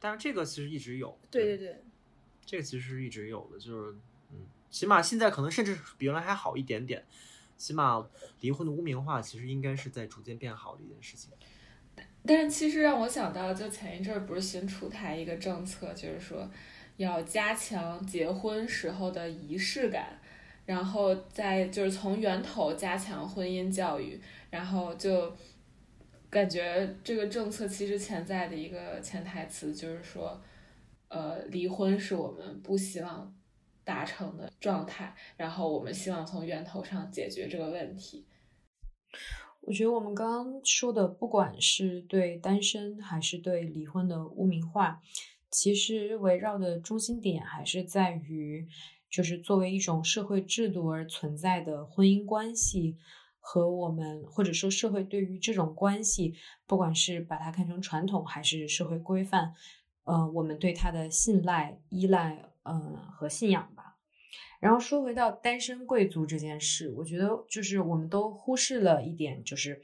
[0.00, 1.82] 但是这个其实一直有，对对对，
[2.46, 3.96] 这个其实是一直有的，就是
[4.30, 7.04] 嗯，起码现在可能甚至比原来还好一点点。
[7.58, 8.08] 起码
[8.40, 11.30] 离婚的污名化其实应该是在逐渐变好的一件事情。
[12.26, 16.50] 但是其实让我想到，就前一阵儿不是新出台一个政策，就是说
[16.96, 20.20] 要加强结婚时候的仪式感，
[20.64, 25.34] 然后再就是从源头加强婚姻教育，然后就
[26.30, 30.40] 感觉这个政策其实潜在的一个潜台词就是说，
[31.08, 33.34] 呃，离婚是我们不希望
[33.84, 38.26] 达成的状态，然后我们希望从源头上解决这个问题。
[39.60, 45.00] 我觉得我们刚刚说的，不管是对单身还是对离婚的污名化，
[45.54, 48.66] 其实围绕的中心点还是在于，
[49.08, 52.96] 就是作为一种社会制度而存在的婚姻关系
[53.38, 56.34] 和我们或者说社会对于这种关系，
[56.66, 59.54] 不管是把它看成传统还是社会规范，
[60.02, 62.74] 呃，我们对它的信赖、依赖，呃
[63.12, 63.96] 和信仰吧。
[64.58, 69.80] 然后说回到单身贵族这件事，我觉得就是我们都忽视了一点，就是，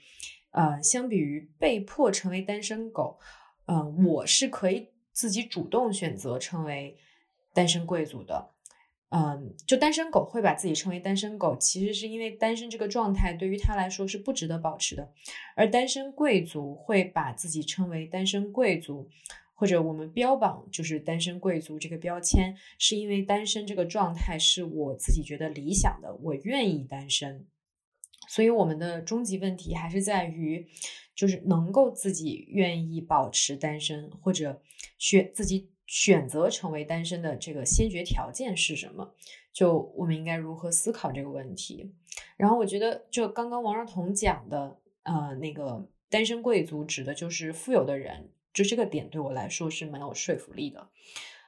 [0.51, 3.21] 呃，相比于被迫成为单身狗，
[3.67, 4.89] 呃，我是可以
[5.21, 6.97] 自己主动选择成为
[7.53, 8.55] 单身贵族的。
[9.11, 15.13] 嗯，就单身狗会把自己称为单身狗，其实是因为单身这个状态对于他来说是不值得保持的，
[15.57, 19.11] 而单身贵族会把自己称为单身贵族。
[19.53, 27.47] 或者我们标榜就是单身贵族这个标签，是因为单身这个状态是我自己觉得理想的，我愿意单身。
[28.27, 30.67] 所以我们的终极问题还是在于，
[31.15, 34.63] 就是能够自己愿意保持单身，或者
[34.99, 39.15] 选自己选择成为单身的这个先决条件是什么？
[39.53, 41.93] 就我们应该如何思考这个问题？
[42.37, 48.31] 然后我觉得，就刚刚王若彤讲的，呃，那个单身贵族指的就是富有的人。
[48.53, 50.89] 就这个点对我来说是蛮有说服力的，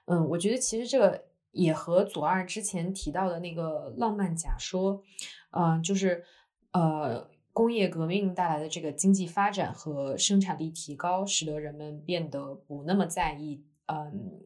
[0.05, 5.03] 嗯，我觉得其实这个也和左二之前提到的那个浪漫假说，
[5.51, 6.25] 嗯，就是
[6.71, 14.41] 呃工业革命带来的这个经济发展和生产力提高，使得人们变得不那么在意，嗯，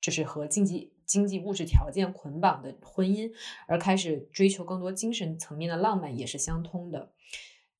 [0.00, 3.30] 就是和经济经济物质条件捆绑的婚姻，
[3.68, 7.12] 而开始追求更多精神层面的浪漫，也是相通的。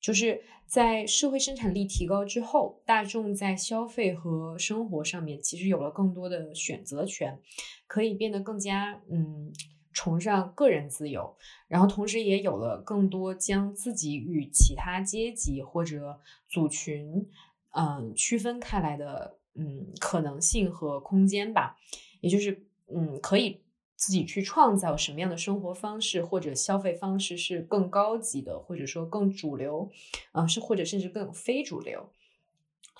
[0.00, 7.38] 就是在社会生产力提高之后，大众在消费和生活上面其实有了更多的选择权，
[7.86, 9.52] 可以变得更加嗯
[9.92, 11.36] 崇尚个人自由，
[11.68, 17.28] 然后同时也有了更多将自己与其他阶级或者组群
[17.70, 21.76] 嗯区分开来的嗯可能性和空间吧，
[22.20, 23.60] 也就是嗯可以。
[24.02, 29.90] 自己去创造什么样的生活方式或者消费方式是更高级的，或者说更主流，
[30.32, 32.08] 啊，是或者甚至更非主流。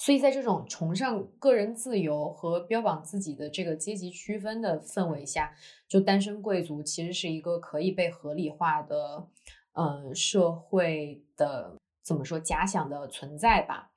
[0.01, 5.55] 所以在这种崇尚个人自由和标榜自己的这个阶级区分的氛围下，
[5.87, 9.29] 就单身贵族其实是一个可以被合理化的，
[9.75, 13.91] 嗯，社会的怎么说假想的存在吧。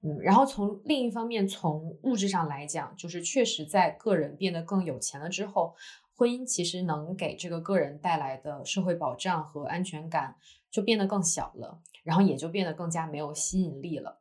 [0.00, 5.76] 嗯，然后从另一方面，从物质上来讲，就是确实在个人变得更有钱了之后。
[6.16, 10.36] 婚姻其实能给这个个人带来的社会保障和安全感
[10.70, 14.19] 就变得更小了，然后也就变得更加没有吸引力了。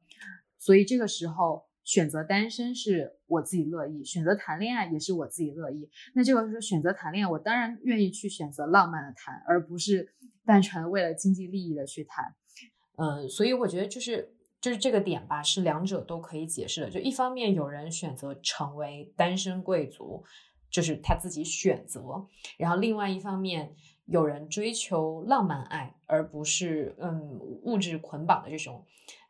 [0.60, 5.90] 所以这个时候选择单身是我自己乐意，选择谈恋爱也是我自己乐意。
[6.14, 10.14] 那这个时候选择谈恋爱，我当然愿意去选择浪漫的谈，而不是
[10.46, 12.36] 单纯为了经济利益的去谈。
[12.98, 16.90] 嗯，所以我觉得就是就是这个点吧，是两者都可以解释的。
[16.90, 20.24] 就一方面有人选择成为单身贵族。
[20.72, 23.74] 就是他自己选择，然后另外一方面，
[24.06, 28.86] 有人追求浪漫爱，而不是嗯物质捆绑的这种，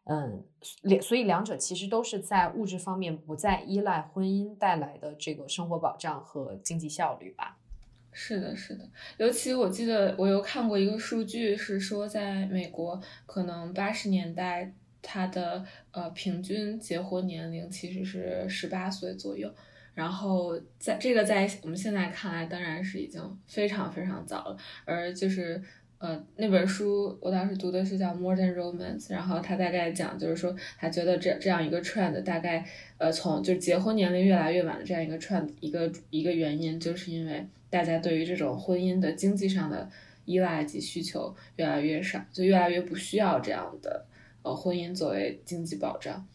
[0.10, 0.44] 嗯
[0.82, 7.58] 两所以两者其实都是在物质方面不再依赖婚姻带来的这个生活保障和经济效率吧。
[8.12, 19.54] 是的，是的，尤其我记得我有看过一个数据，是说在美国，可能八十年代他的呃平均结婚年龄其实是十八岁左右。
[19.94, 24.58] 然后在这个在我们现在看来，当然是已经非常非常早了。
[24.86, 25.62] 而就是
[26.00, 32.66] 呃那本书，我当时读的是叫《Modern Romance》，然后他大概讲就是说，他觉得这这样一个 trend，大概
[32.98, 39.90] 呃从就是结婚年龄越来越晚的这样一个 trend，一个一个原因，就是因为大家对于这种婚姻的经济上的
[40.24, 44.06] 依赖及需求越来越少，就越来越不需要这样的
[44.42, 46.26] 呃婚姻作为经济保障。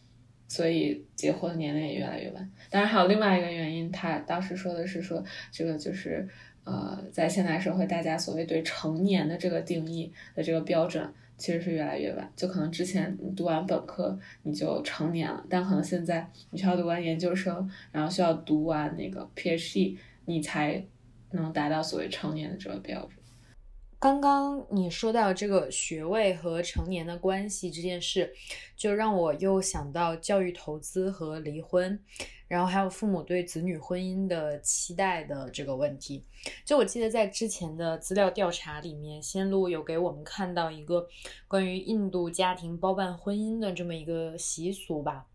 [0.46, 6.28] 所以结婚年龄也越来越晚，当然还有另外一个原因，他当时说的是说这个就是
[6.64, 20.84] 呃，在现代社会，大家所谓对成年的这个定义的这个标准其实是越来越晚，就可能之前你读完本科你就成年了，但可能现在你需要读完研究生，然后需要读完那个 PhD，你才
[21.32, 23.10] 能达到所谓成年的这个标准。
[23.98, 28.32] 刚刚你说到这个学位和成年的关系这件事，
[28.76, 31.98] 就让我又想到教育投资和离婚，
[32.54, 36.22] 然后还有父母对子女婚姻的期待的这个问题。
[36.64, 41.08] 就我记得在之前的资料调查里面，仙露有给我们看到一个
[41.48, 45.26] 关于印度家庭包办婚姻的这么一个习俗吧。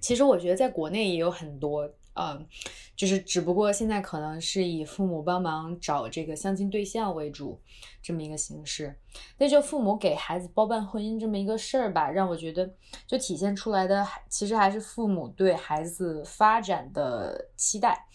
[0.00, 1.92] 其实我觉得在国内也有很多。
[2.20, 2.46] 嗯，
[2.94, 7.58] 就是只不过现在可能是以父母帮忙找这个相亲对象为主，
[8.02, 8.94] 这么一个形式。
[9.38, 12.70] 那就父母给孩子包办婚姻这么一个事儿吧，让我觉得
[13.06, 18.06] 就体现出来的，其实还是父母对孩子发展的期待。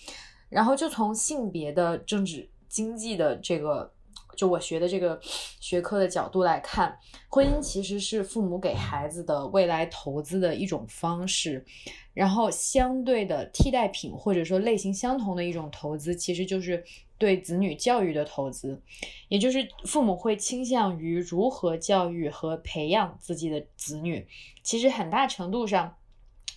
[0.50, 3.92] 然后就从性别的、政治、经济的这个。
[4.36, 5.20] 就我学的这个
[5.60, 6.98] 学科的角度来看，
[7.30, 11.66] 婚姻其实是父母给孩子的未来投资的一种方式，
[12.14, 16.84] 然后相对的替代品或者说类型相同的一种投资，其实就是
[17.18, 18.82] 对子女教育的投资，
[19.28, 24.28] 也就是父母会倾向于如何教育和培养自己的子女，
[24.64, 25.96] 其实很大程度上。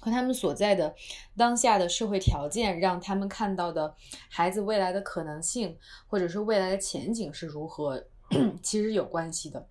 [0.01, 0.95] 和他们所在的
[1.37, 3.95] 当下的社会条件，让他们看到的
[4.29, 5.77] 孩子未来的可能性，
[6.07, 8.07] 或者说未来的前景是如何，
[8.63, 9.69] 其实有关系的。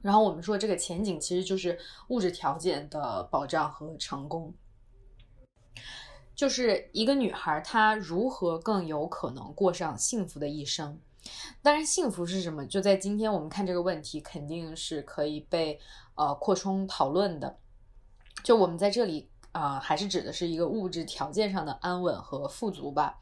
[0.00, 1.76] 然后我们说这个前景其实就是
[2.08, 4.54] 物质条件的保障和成功，
[6.36, 11.00] 就是一个女孩她如何更有可能过上幸福的一生。
[11.62, 12.64] 当然，幸福是什么？
[12.64, 15.80] 就在今天我们看这个问题，肯定是可以被
[16.14, 17.58] 呃扩充讨论的。
[18.44, 19.28] 就我们在这里。
[19.52, 23.18] 啊，还是指的是一个物质条件上的安稳和富足吧？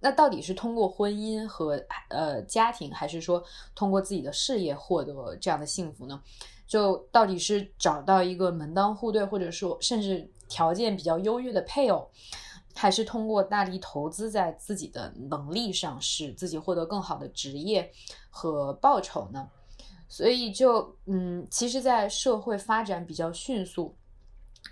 [0.00, 3.42] 那到底是通过婚姻和呃家庭，还是说
[3.74, 6.20] 通过自己的事业获得这样的幸福呢？
[6.66, 12.10] 就到底是找到一个门当户对，或者说甚至条件比较优越的配偶，
[12.74, 17.90] 还是通过大力投资在自己的能力上，使自己获得更好的职业
[18.28, 19.48] 和报酬呢？
[20.08, 23.96] 所以就嗯，其实，在社会发展比较迅速。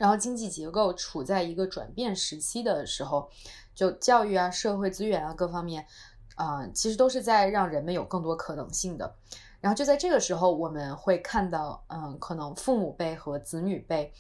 [0.02, 3.30] 然后经济结构处在一个转变时期的时候，
[3.72, 5.86] 就教育啊、社会资源啊各方面，
[6.34, 9.14] 啊，其实都是在让人们有更多可能性的。
[9.60, 14.12] 然后就在这个时候，我们会看到，嗯，可能父母辈和子女辈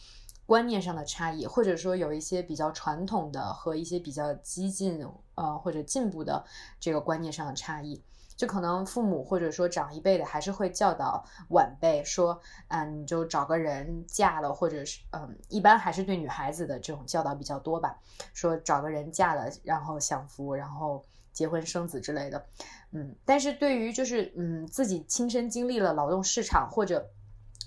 [0.46, 5.04] 观念上的差异，或者说有一些比较传统的和一些比较激进，
[5.34, 6.44] 呃，或者进步的
[6.78, 8.00] 这个观念上的差异。
[8.42, 17.96] 就可能父母或者说长一辈的还是会教导晚辈说，嗯，你就找个人嫁了，或者是嗯，一般还是对女孩子的这种教导比较多吧，
[18.34, 22.44] 说找个人嫁了，然后享福，然后结婚生子之类的，
[22.90, 27.08] 嗯，但是对于就是嗯自己亲身经历了劳动市场或者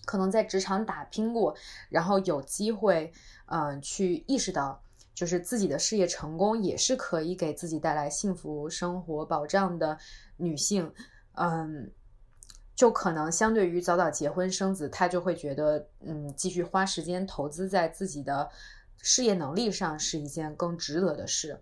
[0.04, 1.56] 可能在职场打拼过，
[1.88, 3.14] 然后有机会
[3.46, 4.82] 嗯去意识到。
[5.16, 9.98] 就是自己的事业成功也是可以给自己带来幸福生活保障的
[10.38, 10.92] 女性，
[11.34, 11.92] 嗯，
[12.76, 18.50] 就可能相对于早早结婚生子，她就会觉得，嗯，继续花时间投资在自己的
[19.02, 21.60] 事业能力上是一件更值得的事。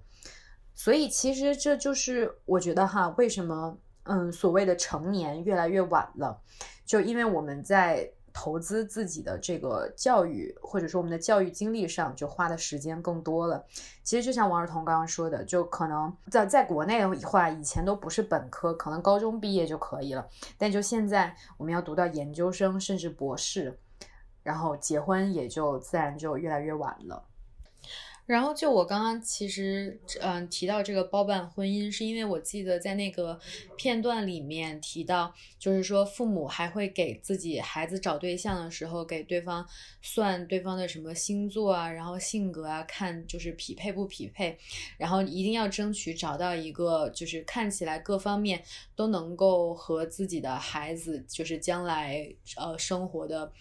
[0.73, 6.41] 所以其实这就是我觉得哈，为什么嗯所谓的成年越来越晚了，
[6.85, 8.11] 就因为我们在。
[8.33, 13.63] 投资自己的这个教育，或者说我们的教育经历上，就花的时间更多了。
[14.03, 20.27] 其实就像王尔彤刚刚说的，就可能在在国内的话，以前都不是本科，可能高中毕业就可以了。
[20.57, 23.79] 但就现在，我们要读到研究生，甚至博士，
[24.41, 27.23] 然后结婚也就自然就越来越晚了。
[28.25, 33.37] 然后就我刚刚其实嗯提到这个包办婚姻，是因为我记得在那个
[33.75, 39.67] 片段里面提到，就是说父母还会给自己孩子找对象的时候，给对方
[40.01, 44.57] 算对方的什么星座啊，然后性格啊，看就是匹配不匹配，
[44.97, 48.63] 然后一定要争取找到一个就是看起来各方面
[48.95, 53.51] 都能够和自己的孩子就是将来呃生活的。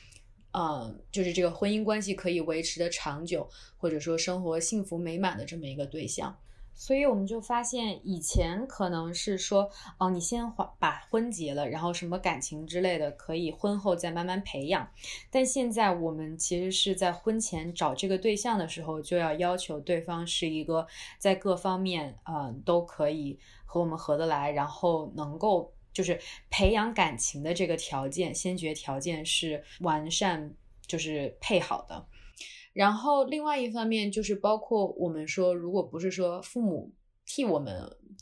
[0.55, 3.49] 嗯，就是这个婚姻关系可以维持的长久，
[3.79, 6.37] 或者说生活幸福美满的这么一个对象，
[6.75, 10.45] 所以我们就发现，以前可能是说，哦，你先
[10.79, 14.87] 把婚结了，然后什么感情之类的可以婚后再慢慢培养，
[15.31, 20.87] 但现在我们其实是在婚前找这个对象的时候，就要要求对方是一个
[21.19, 25.73] 在各方面，嗯，都可以和我们合得来，然后能够。
[25.93, 26.19] 就是
[26.51, 30.55] 培养感情的这个条件，先决条件是完善，
[30.87, 32.07] 就是配好的。
[32.73, 36.91] 然后另外一方面就是包括我们说，如果不是说父母
[37.27, 37.75] 替我们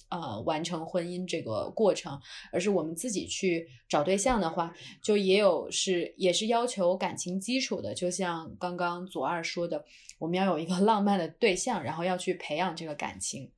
[0.08, 2.20] 呃完成婚姻这个过程，
[2.52, 7.94] 而是我们自己去找对象的话，就也有是也是要求感情基础的。
[7.94, 9.84] 就像刚刚左二说的，
[10.18, 13.50] 我们要有一个浪漫的对象，然后要去培养这个感情。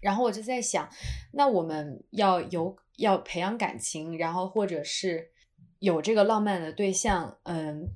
[0.00, 0.88] 然后我就在想，
[1.32, 5.30] 那我们要有要培养感情，然后或者是
[5.78, 7.88] 有这个浪漫的对象，嗯，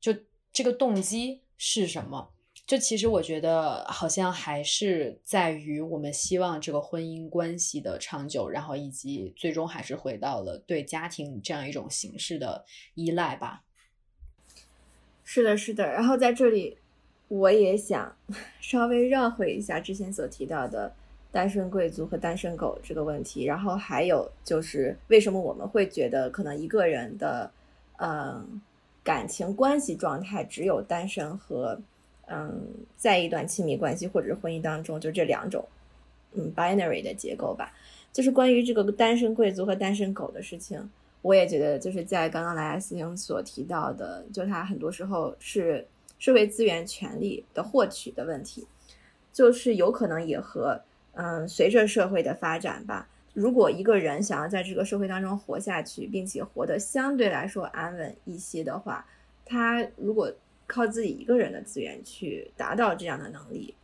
[0.00, 0.14] 就
[0.52, 2.30] 这个动机是什么？
[2.66, 13.64] 就其实我觉得好像还是在于我们希望这个婚姻关系的长久，然后以及最终还是回到了对家庭这样一种形式的依赖吧。
[15.24, 15.92] 是的，是的。
[15.92, 16.78] 然后在这里，
[17.28, 18.16] 我也想
[18.62, 20.94] 稍微绕回一下之前所提到的
[21.34, 23.44] 单身贵族和单身狗这个问题。
[23.44, 27.50] 然后还有就是为什么我们会觉得可能一个人的
[27.98, 28.62] 嗯
[29.02, 31.78] 感情关系状态只有单身和。
[32.26, 32.58] 嗯，
[32.96, 35.62] 在一段亲密关系或者是婚姻当中，就这两种，
[36.32, 37.70] 嗯，binary 的结构吧。
[38.14, 40.88] 就是关于这个单身贵族和单身狗的事情，
[41.20, 45.86] 我也觉得就是在刚刚莱斯汀所提到的，就他很多时候是
[46.18, 48.66] 社会资源权利的获取的问题，
[49.30, 50.80] 就是有可能也和
[51.16, 59.06] 嗯，随着社会的发展吧，如果一个人想要在这个社会当中活下去，并且活得相对来说安稳一些的话，
[59.44, 60.32] 他如果
[60.66, 63.74] 靠自己一个人的资源去达到这样的能力，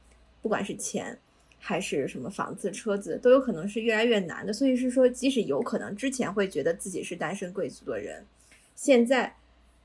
[0.43, 1.17] 不管是钱
[1.59, 4.53] 还是什么房子、车子，都有可能是越来越难的。
[4.53, 8.27] 所以是说，即使有可能之前会觉得自己是单身贵族的人，
[8.75, 9.37] 现在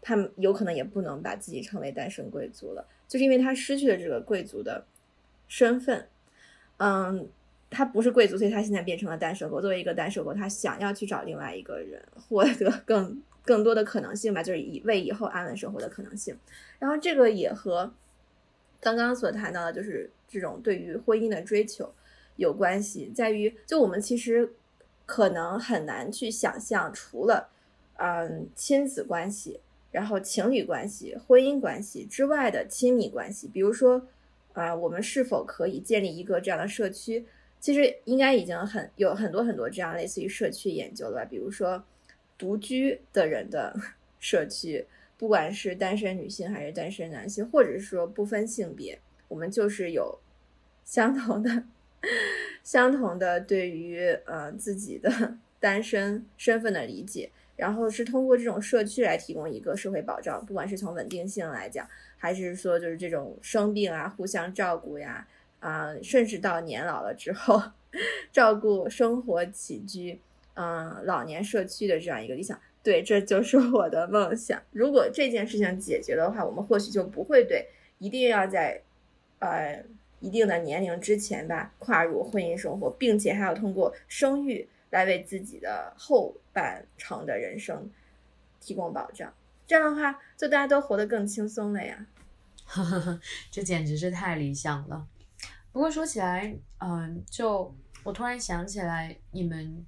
[0.01, 4.85] 他们有可能也不能把自己称为单身贵族了，就是因为他失去了这个贵族的
[5.47, 6.07] 身份。
[6.77, 7.27] 嗯，
[7.69, 9.61] 他不是贵族，所以他现在变成了单身狗。
[9.61, 13.21] 作为一个单身狗，他想要去找另外一个人，获得更。
[13.47, 16.35] 更多的可能性吧，就是以为以后安稳生活的可能性。
[16.79, 17.93] 然后这个也和
[18.79, 21.93] 刚刚所谈到的，就是这种对于婚姻的追求
[22.37, 24.51] 有关系，在于就我们其实
[25.05, 27.49] 可能很难去想象，除了
[27.97, 29.59] 嗯亲子关系、
[29.91, 34.07] 然后情侣关系、婚姻关系之外的亲密关系，比如说
[34.55, 37.23] 啊，我们是否可以建立一个这样的社区？
[37.59, 41.83] 其实应该已经很有很多很多这样类似于社区研究了吧，比如说。
[42.37, 43.73] 独居的人的
[44.19, 44.85] 社区，
[45.17, 48.99] 不管是单身女性还是单身男性，或者是说不分性别，
[49.29, 50.19] 我们就是有
[50.83, 51.63] 相同的、
[52.61, 61.87] 相同的对于呃自己的 单身身份的理解，然后是通过这种社区来提供一个社会保障，不管是从稳定性来讲，
[62.17, 65.27] 还是说就是这种生病啊互相照顾呀，
[65.59, 67.61] 啊，甚至到年老了之后
[68.31, 70.19] 照顾生活起居。
[70.57, 74.57] 嗯，老年社区的这样一个理想，对，这就是 我的梦想。
[74.71, 78.81] 如果这件事情解决的话，我们或许就不会对一定要在
[79.39, 79.83] 呃
[80.21, 87.91] 一定的年龄之前吧跨入婚姻生活，并且还要通过生育来为自己的后半程的人生
[88.61, 89.33] 提供保障。
[89.67, 92.05] 这样的话，就大家都活得更轻松了呀。
[93.51, 95.07] 这简直是太理想了。
[95.71, 99.85] 不过说起来，嗯，就我突然想起来你们。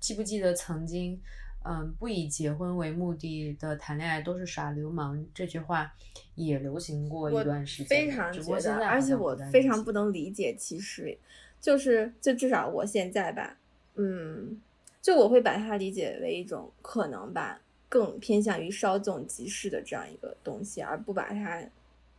[0.00, 1.20] 记不记得曾经，
[1.64, 5.92] 嗯，不以结婚为目的的谈恋爱都是耍流氓这句话
[6.36, 7.88] 也流行过一段时间。
[7.88, 11.18] 非常觉得，而且我非常不能理解，其实
[11.60, 13.58] 就是就至少我现在吧，
[13.96, 14.62] 嗯，
[15.02, 21.62] 就我会把它理解为一种可能吧，更偏向于稍纵即逝的这样一个东西，而不把它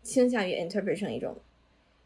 [0.03, 1.37] 倾向于 interpret 成一种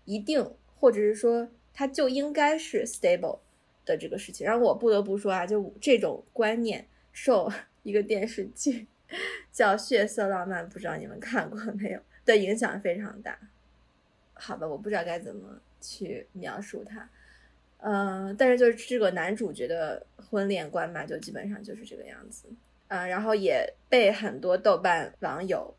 [0.06, 3.40] 一定，或者是说它就应该是 stable。
[3.86, 7.52] 的这个事情，然后我不得不说啊，就这种观念受
[7.84, 8.88] 一个电视剧
[9.52, 12.00] 叫《血色浪漫》，不知道你们看过没有？
[12.24, 13.38] 的影响非常大。
[14.36, 17.10] 好吧，我不知道该怎么去描述它。
[17.80, 22.48] 嗯，但是就是这个男主角的婚恋观吧，就基本上就是这个样子。
[22.88, 25.74] 嗯，然后也被很多豆瓣网友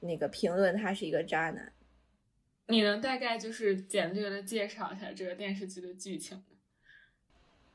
[0.00, 1.72] 那个评论他是一个渣男。
[2.68, 6.42] 你能大概就是简略的介绍一下这个电视剧的剧情？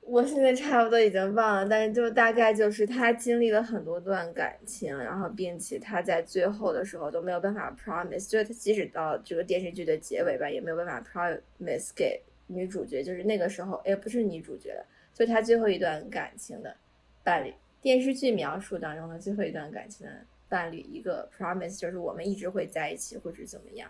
[0.01, 16.75] 我现在差不多已经忘了，但是就大概就是他经历了很多段感情，然后并且他在最后的时候都没有办法 promise，就是他即使到这个电视剧的结尾吧，也没有办法 promise 给女主角，就是那个时候，哎，不是女主角了，就他最后一段感情的
[17.23, 20.13] 伴侣，电视剧描述当中的最后一段感情的
[20.47, 23.89] 伴侣一个 promise，就是我们一直会在一起或者怎么样。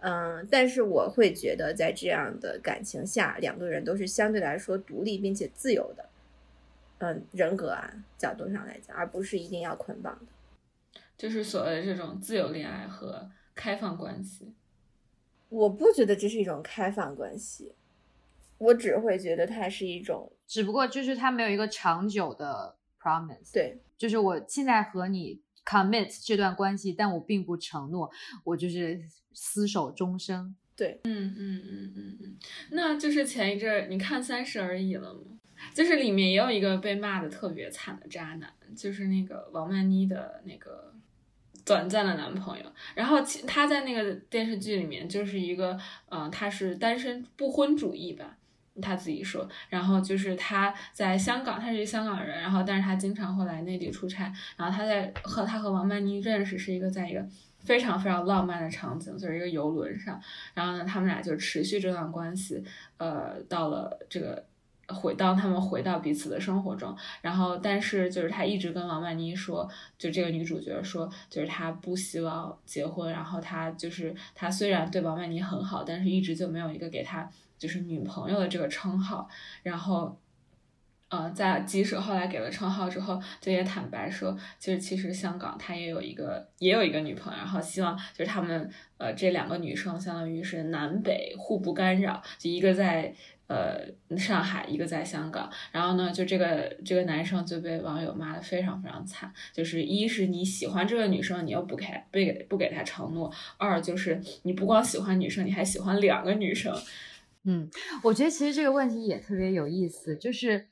[0.00, 6.08] 嗯，但是我会觉得，在这样的感情下，两个人都是相对来说独立并且自由的，
[6.98, 14.54] 嗯，人格啊角度上来讲，而不是一定要捆绑的，就是所谓的这种自由恋爱和开放关系。
[15.48, 17.72] 我不觉得这是一种开放关系，
[18.58, 22.76] 我只会觉得它是一种，只不过就是它没有一个长久的
[23.08, 23.52] promise。
[23.52, 28.10] 对，就是我现在和你 commit 这段关系，但我并不承诺
[28.44, 29.00] 我就是。
[29.40, 32.36] 厮守终生，对，嗯嗯嗯嗯嗯，
[32.72, 35.20] 那就是前一阵儿你看《三十而已》了吗？
[35.72, 40.92] 就是里面也有一个被骂的特别惨的渣男，就是那个王曼妮的那个
[41.64, 42.64] 短暂的男朋友。
[42.96, 45.78] 然后其他在那个电视剧里面就是一个，
[46.08, 48.37] 嗯、他是单身不婚主义吧，
[48.80, 49.48] 他自己说。
[49.68, 54.32] 然后就是他在香港，他是一个香港人，然后但是他经常会来内地出差。
[54.56, 57.26] 然后他在和他和王曼妮认识是一个在一个
[57.60, 60.20] 非常非常浪漫的场景，就是一个游轮上。
[60.54, 62.62] 然后呢，他们俩就持续这段关系，
[62.96, 64.44] 呃，到了这个
[64.88, 69.68] 回当他们回到彼此的生活中，然后但是就是他一直跟王曼妮说，
[69.98, 79.28] 就这个女主角说，就是他不希望结婚，然后他就是他虽然对王曼妮很好，但是一直就没有一个给他就是女朋友的这个称号，
[79.62, 80.18] 然后。
[81.10, 93.14] 呃，在即使后来给了称号之后，就也坦白说，就是其实香港他也有一个也有一个女朋友，然后希望就是他们呃这两个女生相当于是南北互不干扰，就一个在
[93.46, 93.80] 呃
[94.18, 106.76] 上海，一个在香港，然后呢，就这个这个男生就被网友骂的非常非常惨，就是一是你喜欢这个女生，你又不给不给不给她承诺，二就是你不光喜欢女生，你还喜欢两个女生，
[107.44, 107.70] 嗯，
[108.02, 110.68] 我觉得其实这个问题也特别有意思，就是，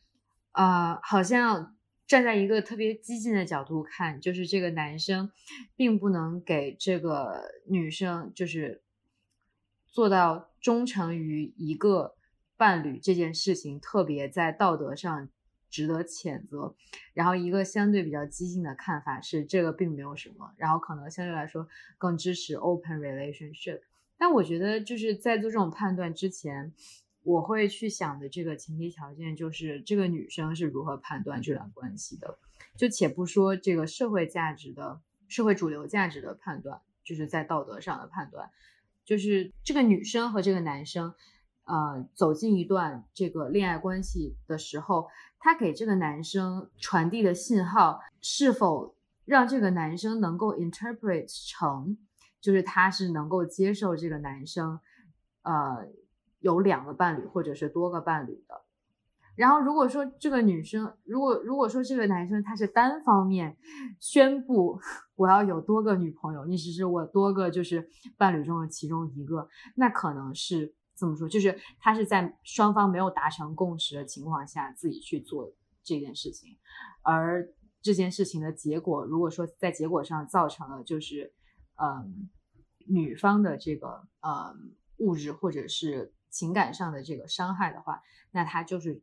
[0.53, 1.75] 呃，好像
[2.07, 5.31] 站在一个特别激进的角度看，就是这个男生
[5.75, 8.83] 并不能给这个女生就是
[9.87, 12.17] 做到忠诚于一个
[12.59, 15.29] 伴侣这件事情，特别在道德上
[15.71, 16.75] 值得谴责。
[17.15, 23.81] 然后一个相对比较激进的看法是，这个并没有什么，然后可能相对来说更支持 open relationship。
[24.19, 26.73] 但我觉得就是在做这种判断之前，
[27.23, 32.39] 我会去想的这个前提条件就是这个女生是如何判断这段关系的。
[32.77, 38.51] 就且不说这个社会价值的社会主流价值的判断，就是在道德上的判断，
[39.05, 41.15] 就是这个女生和这个男生，
[41.65, 45.09] 呃，走进一段这个恋爱关系的时候，
[45.39, 48.95] 他给这个男生传递的信号是否
[49.25, 51.97] 让这个男生能够 interpret 成，
[52.47, 54.79] 就是他是能够接受这个男生，
[55.43, 55.85] 呃，
[56.39, 58.63] 有两个伴侣或者是多个伴侣的。
[59.35, 63.57] 然后如果说这个女生，如果如果说这个男生他是单方面
[63.99, 64.79] 宣布
[65.17, 76.57] 我要有多个女朋友，你只是我多个就是伴侣中的其中一个，那可能是这么说，就是他是在双方没有达成共识的情况下自己去做这件事情，
[77.03, 81.33] 而这件事情的结果，如果说在结果上造成了就是，
[81.77, 82.31] 嗯，
[82.89, 84.57] 女方的这个呃
[84.99, 89.03] 物质或者是情感上的这个伤害的话，那他就是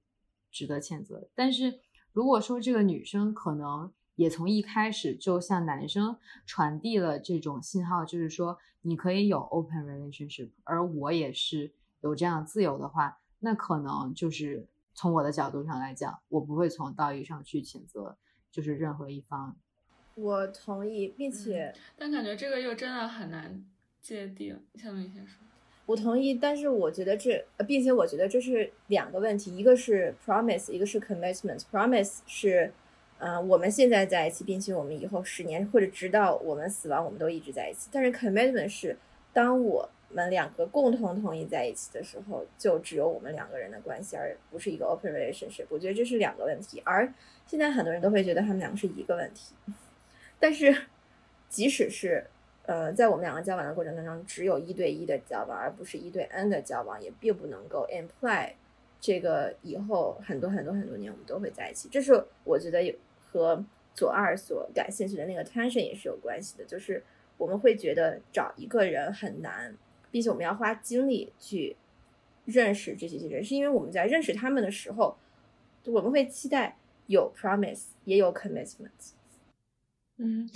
[0.52, 1.30] 值得谴责。
[1.36, 1.80] 但是
[2.12, 18.18] 如果说这个女生可能也从一开始就向男生传递了这种信号，就是说你可以有 open relationship，而我也是有这样自由的话，那可能就是从我的角度上来讲，我不会从道义上去谴责，
[18.52, 19.56] 就是任何一方。
[20.16, 23.66] 我同意，并且但感觉这个又真的很难
[24.04, 24.62] 界定。
[24.76, 25.40] 下面先说。
[25.86, 31.60] 我同意，但是我觉得这，并且我觉得这是两个问题，一个是 promise，一个是 commitment。
[31.72, 32.72] promise 是，
[33.18, 37.90] 呃，我们现在在一起，并且我们以后十年或者直到我们死亡，我们都一直在一起。
[37.92, 38.98] 但是 commitment 是，
[39.34, 45.66] 当我们两个共同同意在一起的时候，就只有我们两个人的关系，而不是一个 open relationship。
[45.68, 47.14] 我觉得这是两个问题，而
[47.46, 49.54] 现在很多人都会觉得他们两个是一个问题，
[50.40, 50.74] 但是
[51.50, 52.26] 即使是。
[52.66, 58.54] 呃，在我们两个交往的过程当中，只有一对一的交往，而不是一对 N 的交往，也并不能够 imply
[59.02, 61.90] 这个以后很多很多很多年我们都会在一起。
[61.92, 62.96] 这是我觉得有
[63.30, 63.62] 和
[63.94, 67.04] 左二所感兴趣的那个 tension 也是有关系的，就是
[67.38, 69.76] 我们会觉得找一个人很难，
[70.10, 71.76] 并且我们要花精力去
[72.46, 75.18] 认识这些人，是因为我们在认识他们的时候，
[75.88, 79.12] 我们会期待有 promise 也有 commitment。
[80.16, 80.50] 嗯。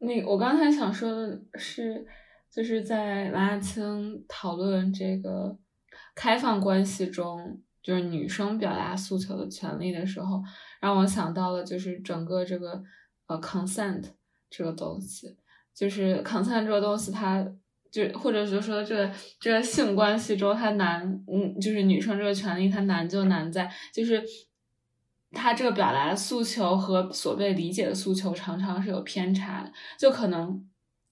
[0.00, 2.06] 那我刚才想说的是，
[2.50, 5.58] 就是在王亚青讨论这个
[6.14, 10.40] 开放关系中，就是女生表达诉求的权利的时候，
[10.80, 12.82] 让我想到了就是整个这个
[13.26, 14.04] 呃 consent
[14.48, 15.36] 这个东西，
[15.74, 17.44] 就是 consent 这个东西它，
[17.90, 24.22] 就或者是说这个这个性关系中它难，嗯，就是女生这个权利它难就难在就是。
[25.32, 30.66] 他这个表达的诉求和所被理解的诉求常常是有偏差的，就可能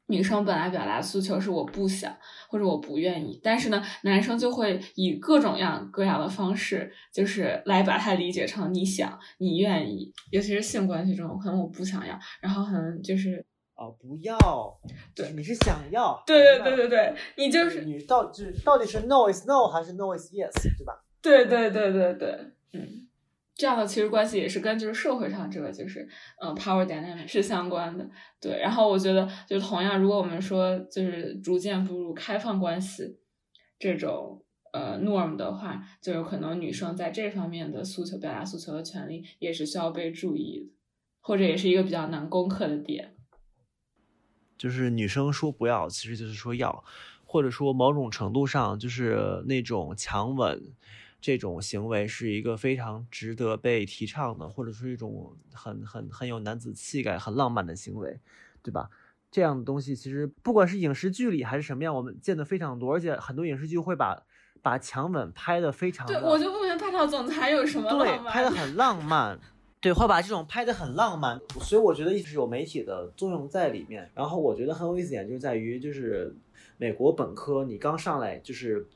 [0.08, 2.16] 女生本来表达诉求是我不想
[2.48, 13.44] 或者我不愿意，但是呢，男生就会以各种样各样的方式，就是来把它理解成你想、你愿意，尤其是性关系中，可能我不想要，然后可能就是
[13.74, 14.38] 哦，不要，
[15.14, 21.04] 对你是想要，对对对对对，你就是你到就是到底是 no is no 还是 no is yes，对吧？
[21.20, 22.38] 对对对对对，
[22.72, 23.05] 嗯，
[23.56, 26.06] 这样的其实关系也是跟就是社会上这个就是
[26.42, 28.06] 嗯 power dynamic 是相关的。
[28.38, 33.18] 对，然后我觉得就同样，如果我们说就是逐渐步入开放关系
[33.78, 34.44] 这种
[34.74, 40.74] 呃 norm 的话，就有可能女生在这方面的诉求、表达诉求的权利也是需要被注意的，
[41.22, 43.14] 或者也是一个比较难攻克的点。
[44.58, 46.84] 就是女生说不要，其实就是说要，
[47.24, 50.62] 或者说某种程度上就是那种强吻
[51.26, 58.20] 这种行为是一个非常值得被提倡的，或者是一种很很很有男子气概、很浪漫的行为，
[58.62, 58.88] 对吧？
[59.28, 64.22] 这样的东西其实不管是影视剧里还是什么样，我们见的非常多，而且很多影视剧会把
[64.62, 69.36] 把强吻拍的非常对，我就不明白霸道总裁有什么对拍的很浪漫，
[69.80, 74.08] 对，会把这种拍的很浪漫，所以我觉得一直有媒体的作用在里面。
[74.14, 76.32] 然后我觉得很有意思点就在于，就是
[76.76, 78.86] 美国本科你刚上来就是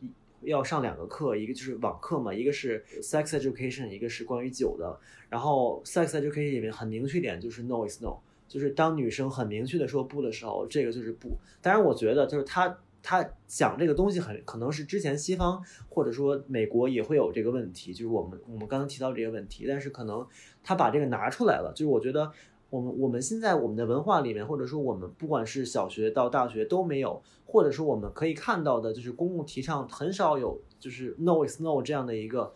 [0.43, 4.99] 要上两个课，一个就是网课嘛，一个是 sex education，一个是关于酒的。
[5.29, 8.17] 然后 sex education 里面很明确一点就是 no is no，
[8.49, 11.29] 就是当女生很明确的说不的时候，这个就是不。
[11.63, 20.27] 当然，我觉得就是他他讲这个东西很可能是之前西方或者说美国也会有这个问题，就是我们我们刚刚提到这个问题，但是可能
[20.63, 22.31] 他把这个拿出来了，就是我觉得
[22.71, 32.55] 我们我们现在我们的文化里面，或者说我们不管是小学到大学都没有，或者说我们可以看到的，就是公共提倡很少有就是 no is no 这样的一个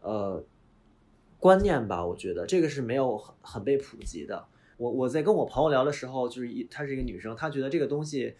[0.00, 0.42] 呃
[1.40, 4.46] 观念吧，我觉得这个是没有很很被普及的。
[4.76, 8.36] 我我在跟我朋友聊的时候，就是一她是一个女生，她觉得这个东西，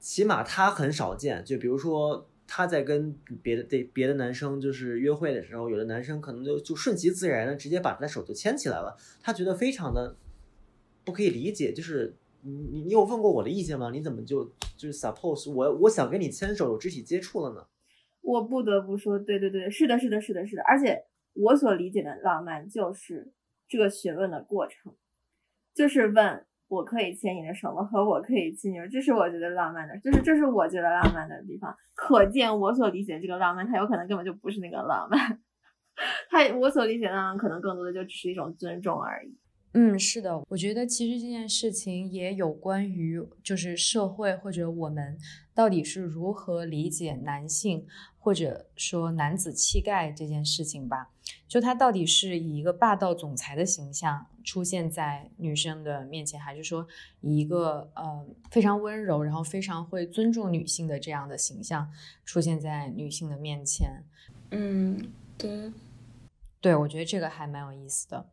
[0.00, 1.44] 起码她很少见。
[1.44, 10.16] 就比如说她在跟别的对别的男生就是约会的时候，有的男生可能就就顺其自然的直接把她的手就牵起来了，她觉得非常的
[11.04, 11.72] 不可以理解。
[11.72, 13.90] 就是你你你有问过我的意见吗？
[13.92, 14.44] 你怎么就
[14.76, 17.66] 就是 suppose 我我想跟你牵手有肢体接触了呢？
[18.22, 20.62] 我不得不说，对对对，是的，是的，是的，是的。
[20.62, 23.30] 而且我所理解的浪漫就是
[23.68, 24.94] 这个询问的过程，
[25.74, 27.84] 就是问我可以牵你的手吗？
[27.84, 28.86] 和我可以亲你吗？
[28.86, 31.76] 这是我觉得浪漫的，就是这是我觉得浪漫的地方。
[31.94, 35.38] 可见我所理解的这个浪漫，它有可能根本就不是那个浪漫，
[36.30, 39.36] 它我所理解的浪漫可能更多的就只是一种尊重而已。
[39.76, 45.18] 嗯，是的，我觉得其实这件事情也有关于就是社会或者我们
[45.52, 47.84] 到底是如何理解男性
[48.16, 51.10] 或者说男子气概这件事情吧。
[51.48, 56.86] 就他到底是以一个霸道总裁的形象出现在女生的面前，还是说
[57.20, 61.90] 以一个呃非常温柔，然后非常会尊重女性的这样的形象
[62.24, 64.04] 出现在女性的面前？
[64.50, 65.72] 嗯，对，
[66.60, 68.26] 对，我觉得这个还蛮有意思的。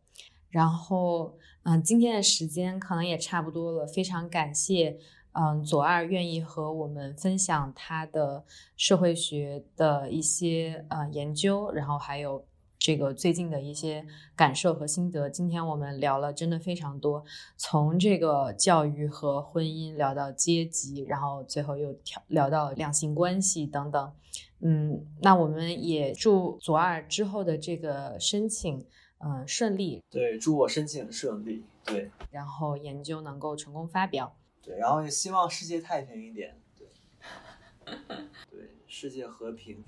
[0.51, 4.97] 然后，嗯，今天的时间可能也差不多了，非常感谢，
[5.31, 8.43] 嗯，左二愿意和我们分享他的
[8.75, 12.45] 社会学的一些呃研究，然后还有
[12.77, 15.29] 这个最近的一些感受和心得。
[15.29, 17.23] 今天我们聊了真的非常多，
[17.55, 24.11] 从这个教育和婚姻聊到阶级，然后最后又聊聊到两性关系等等。
[24.59, 28.85] 嗯，那我们也祝左二之后的这个申请。
[29.23, 36.87] 嗯，顺利，对，祝我申请顺利，对，然后研究能够成功发表，对，然后也希望世界太平一点，对，
[38.49, 39.83] 对，世界和平。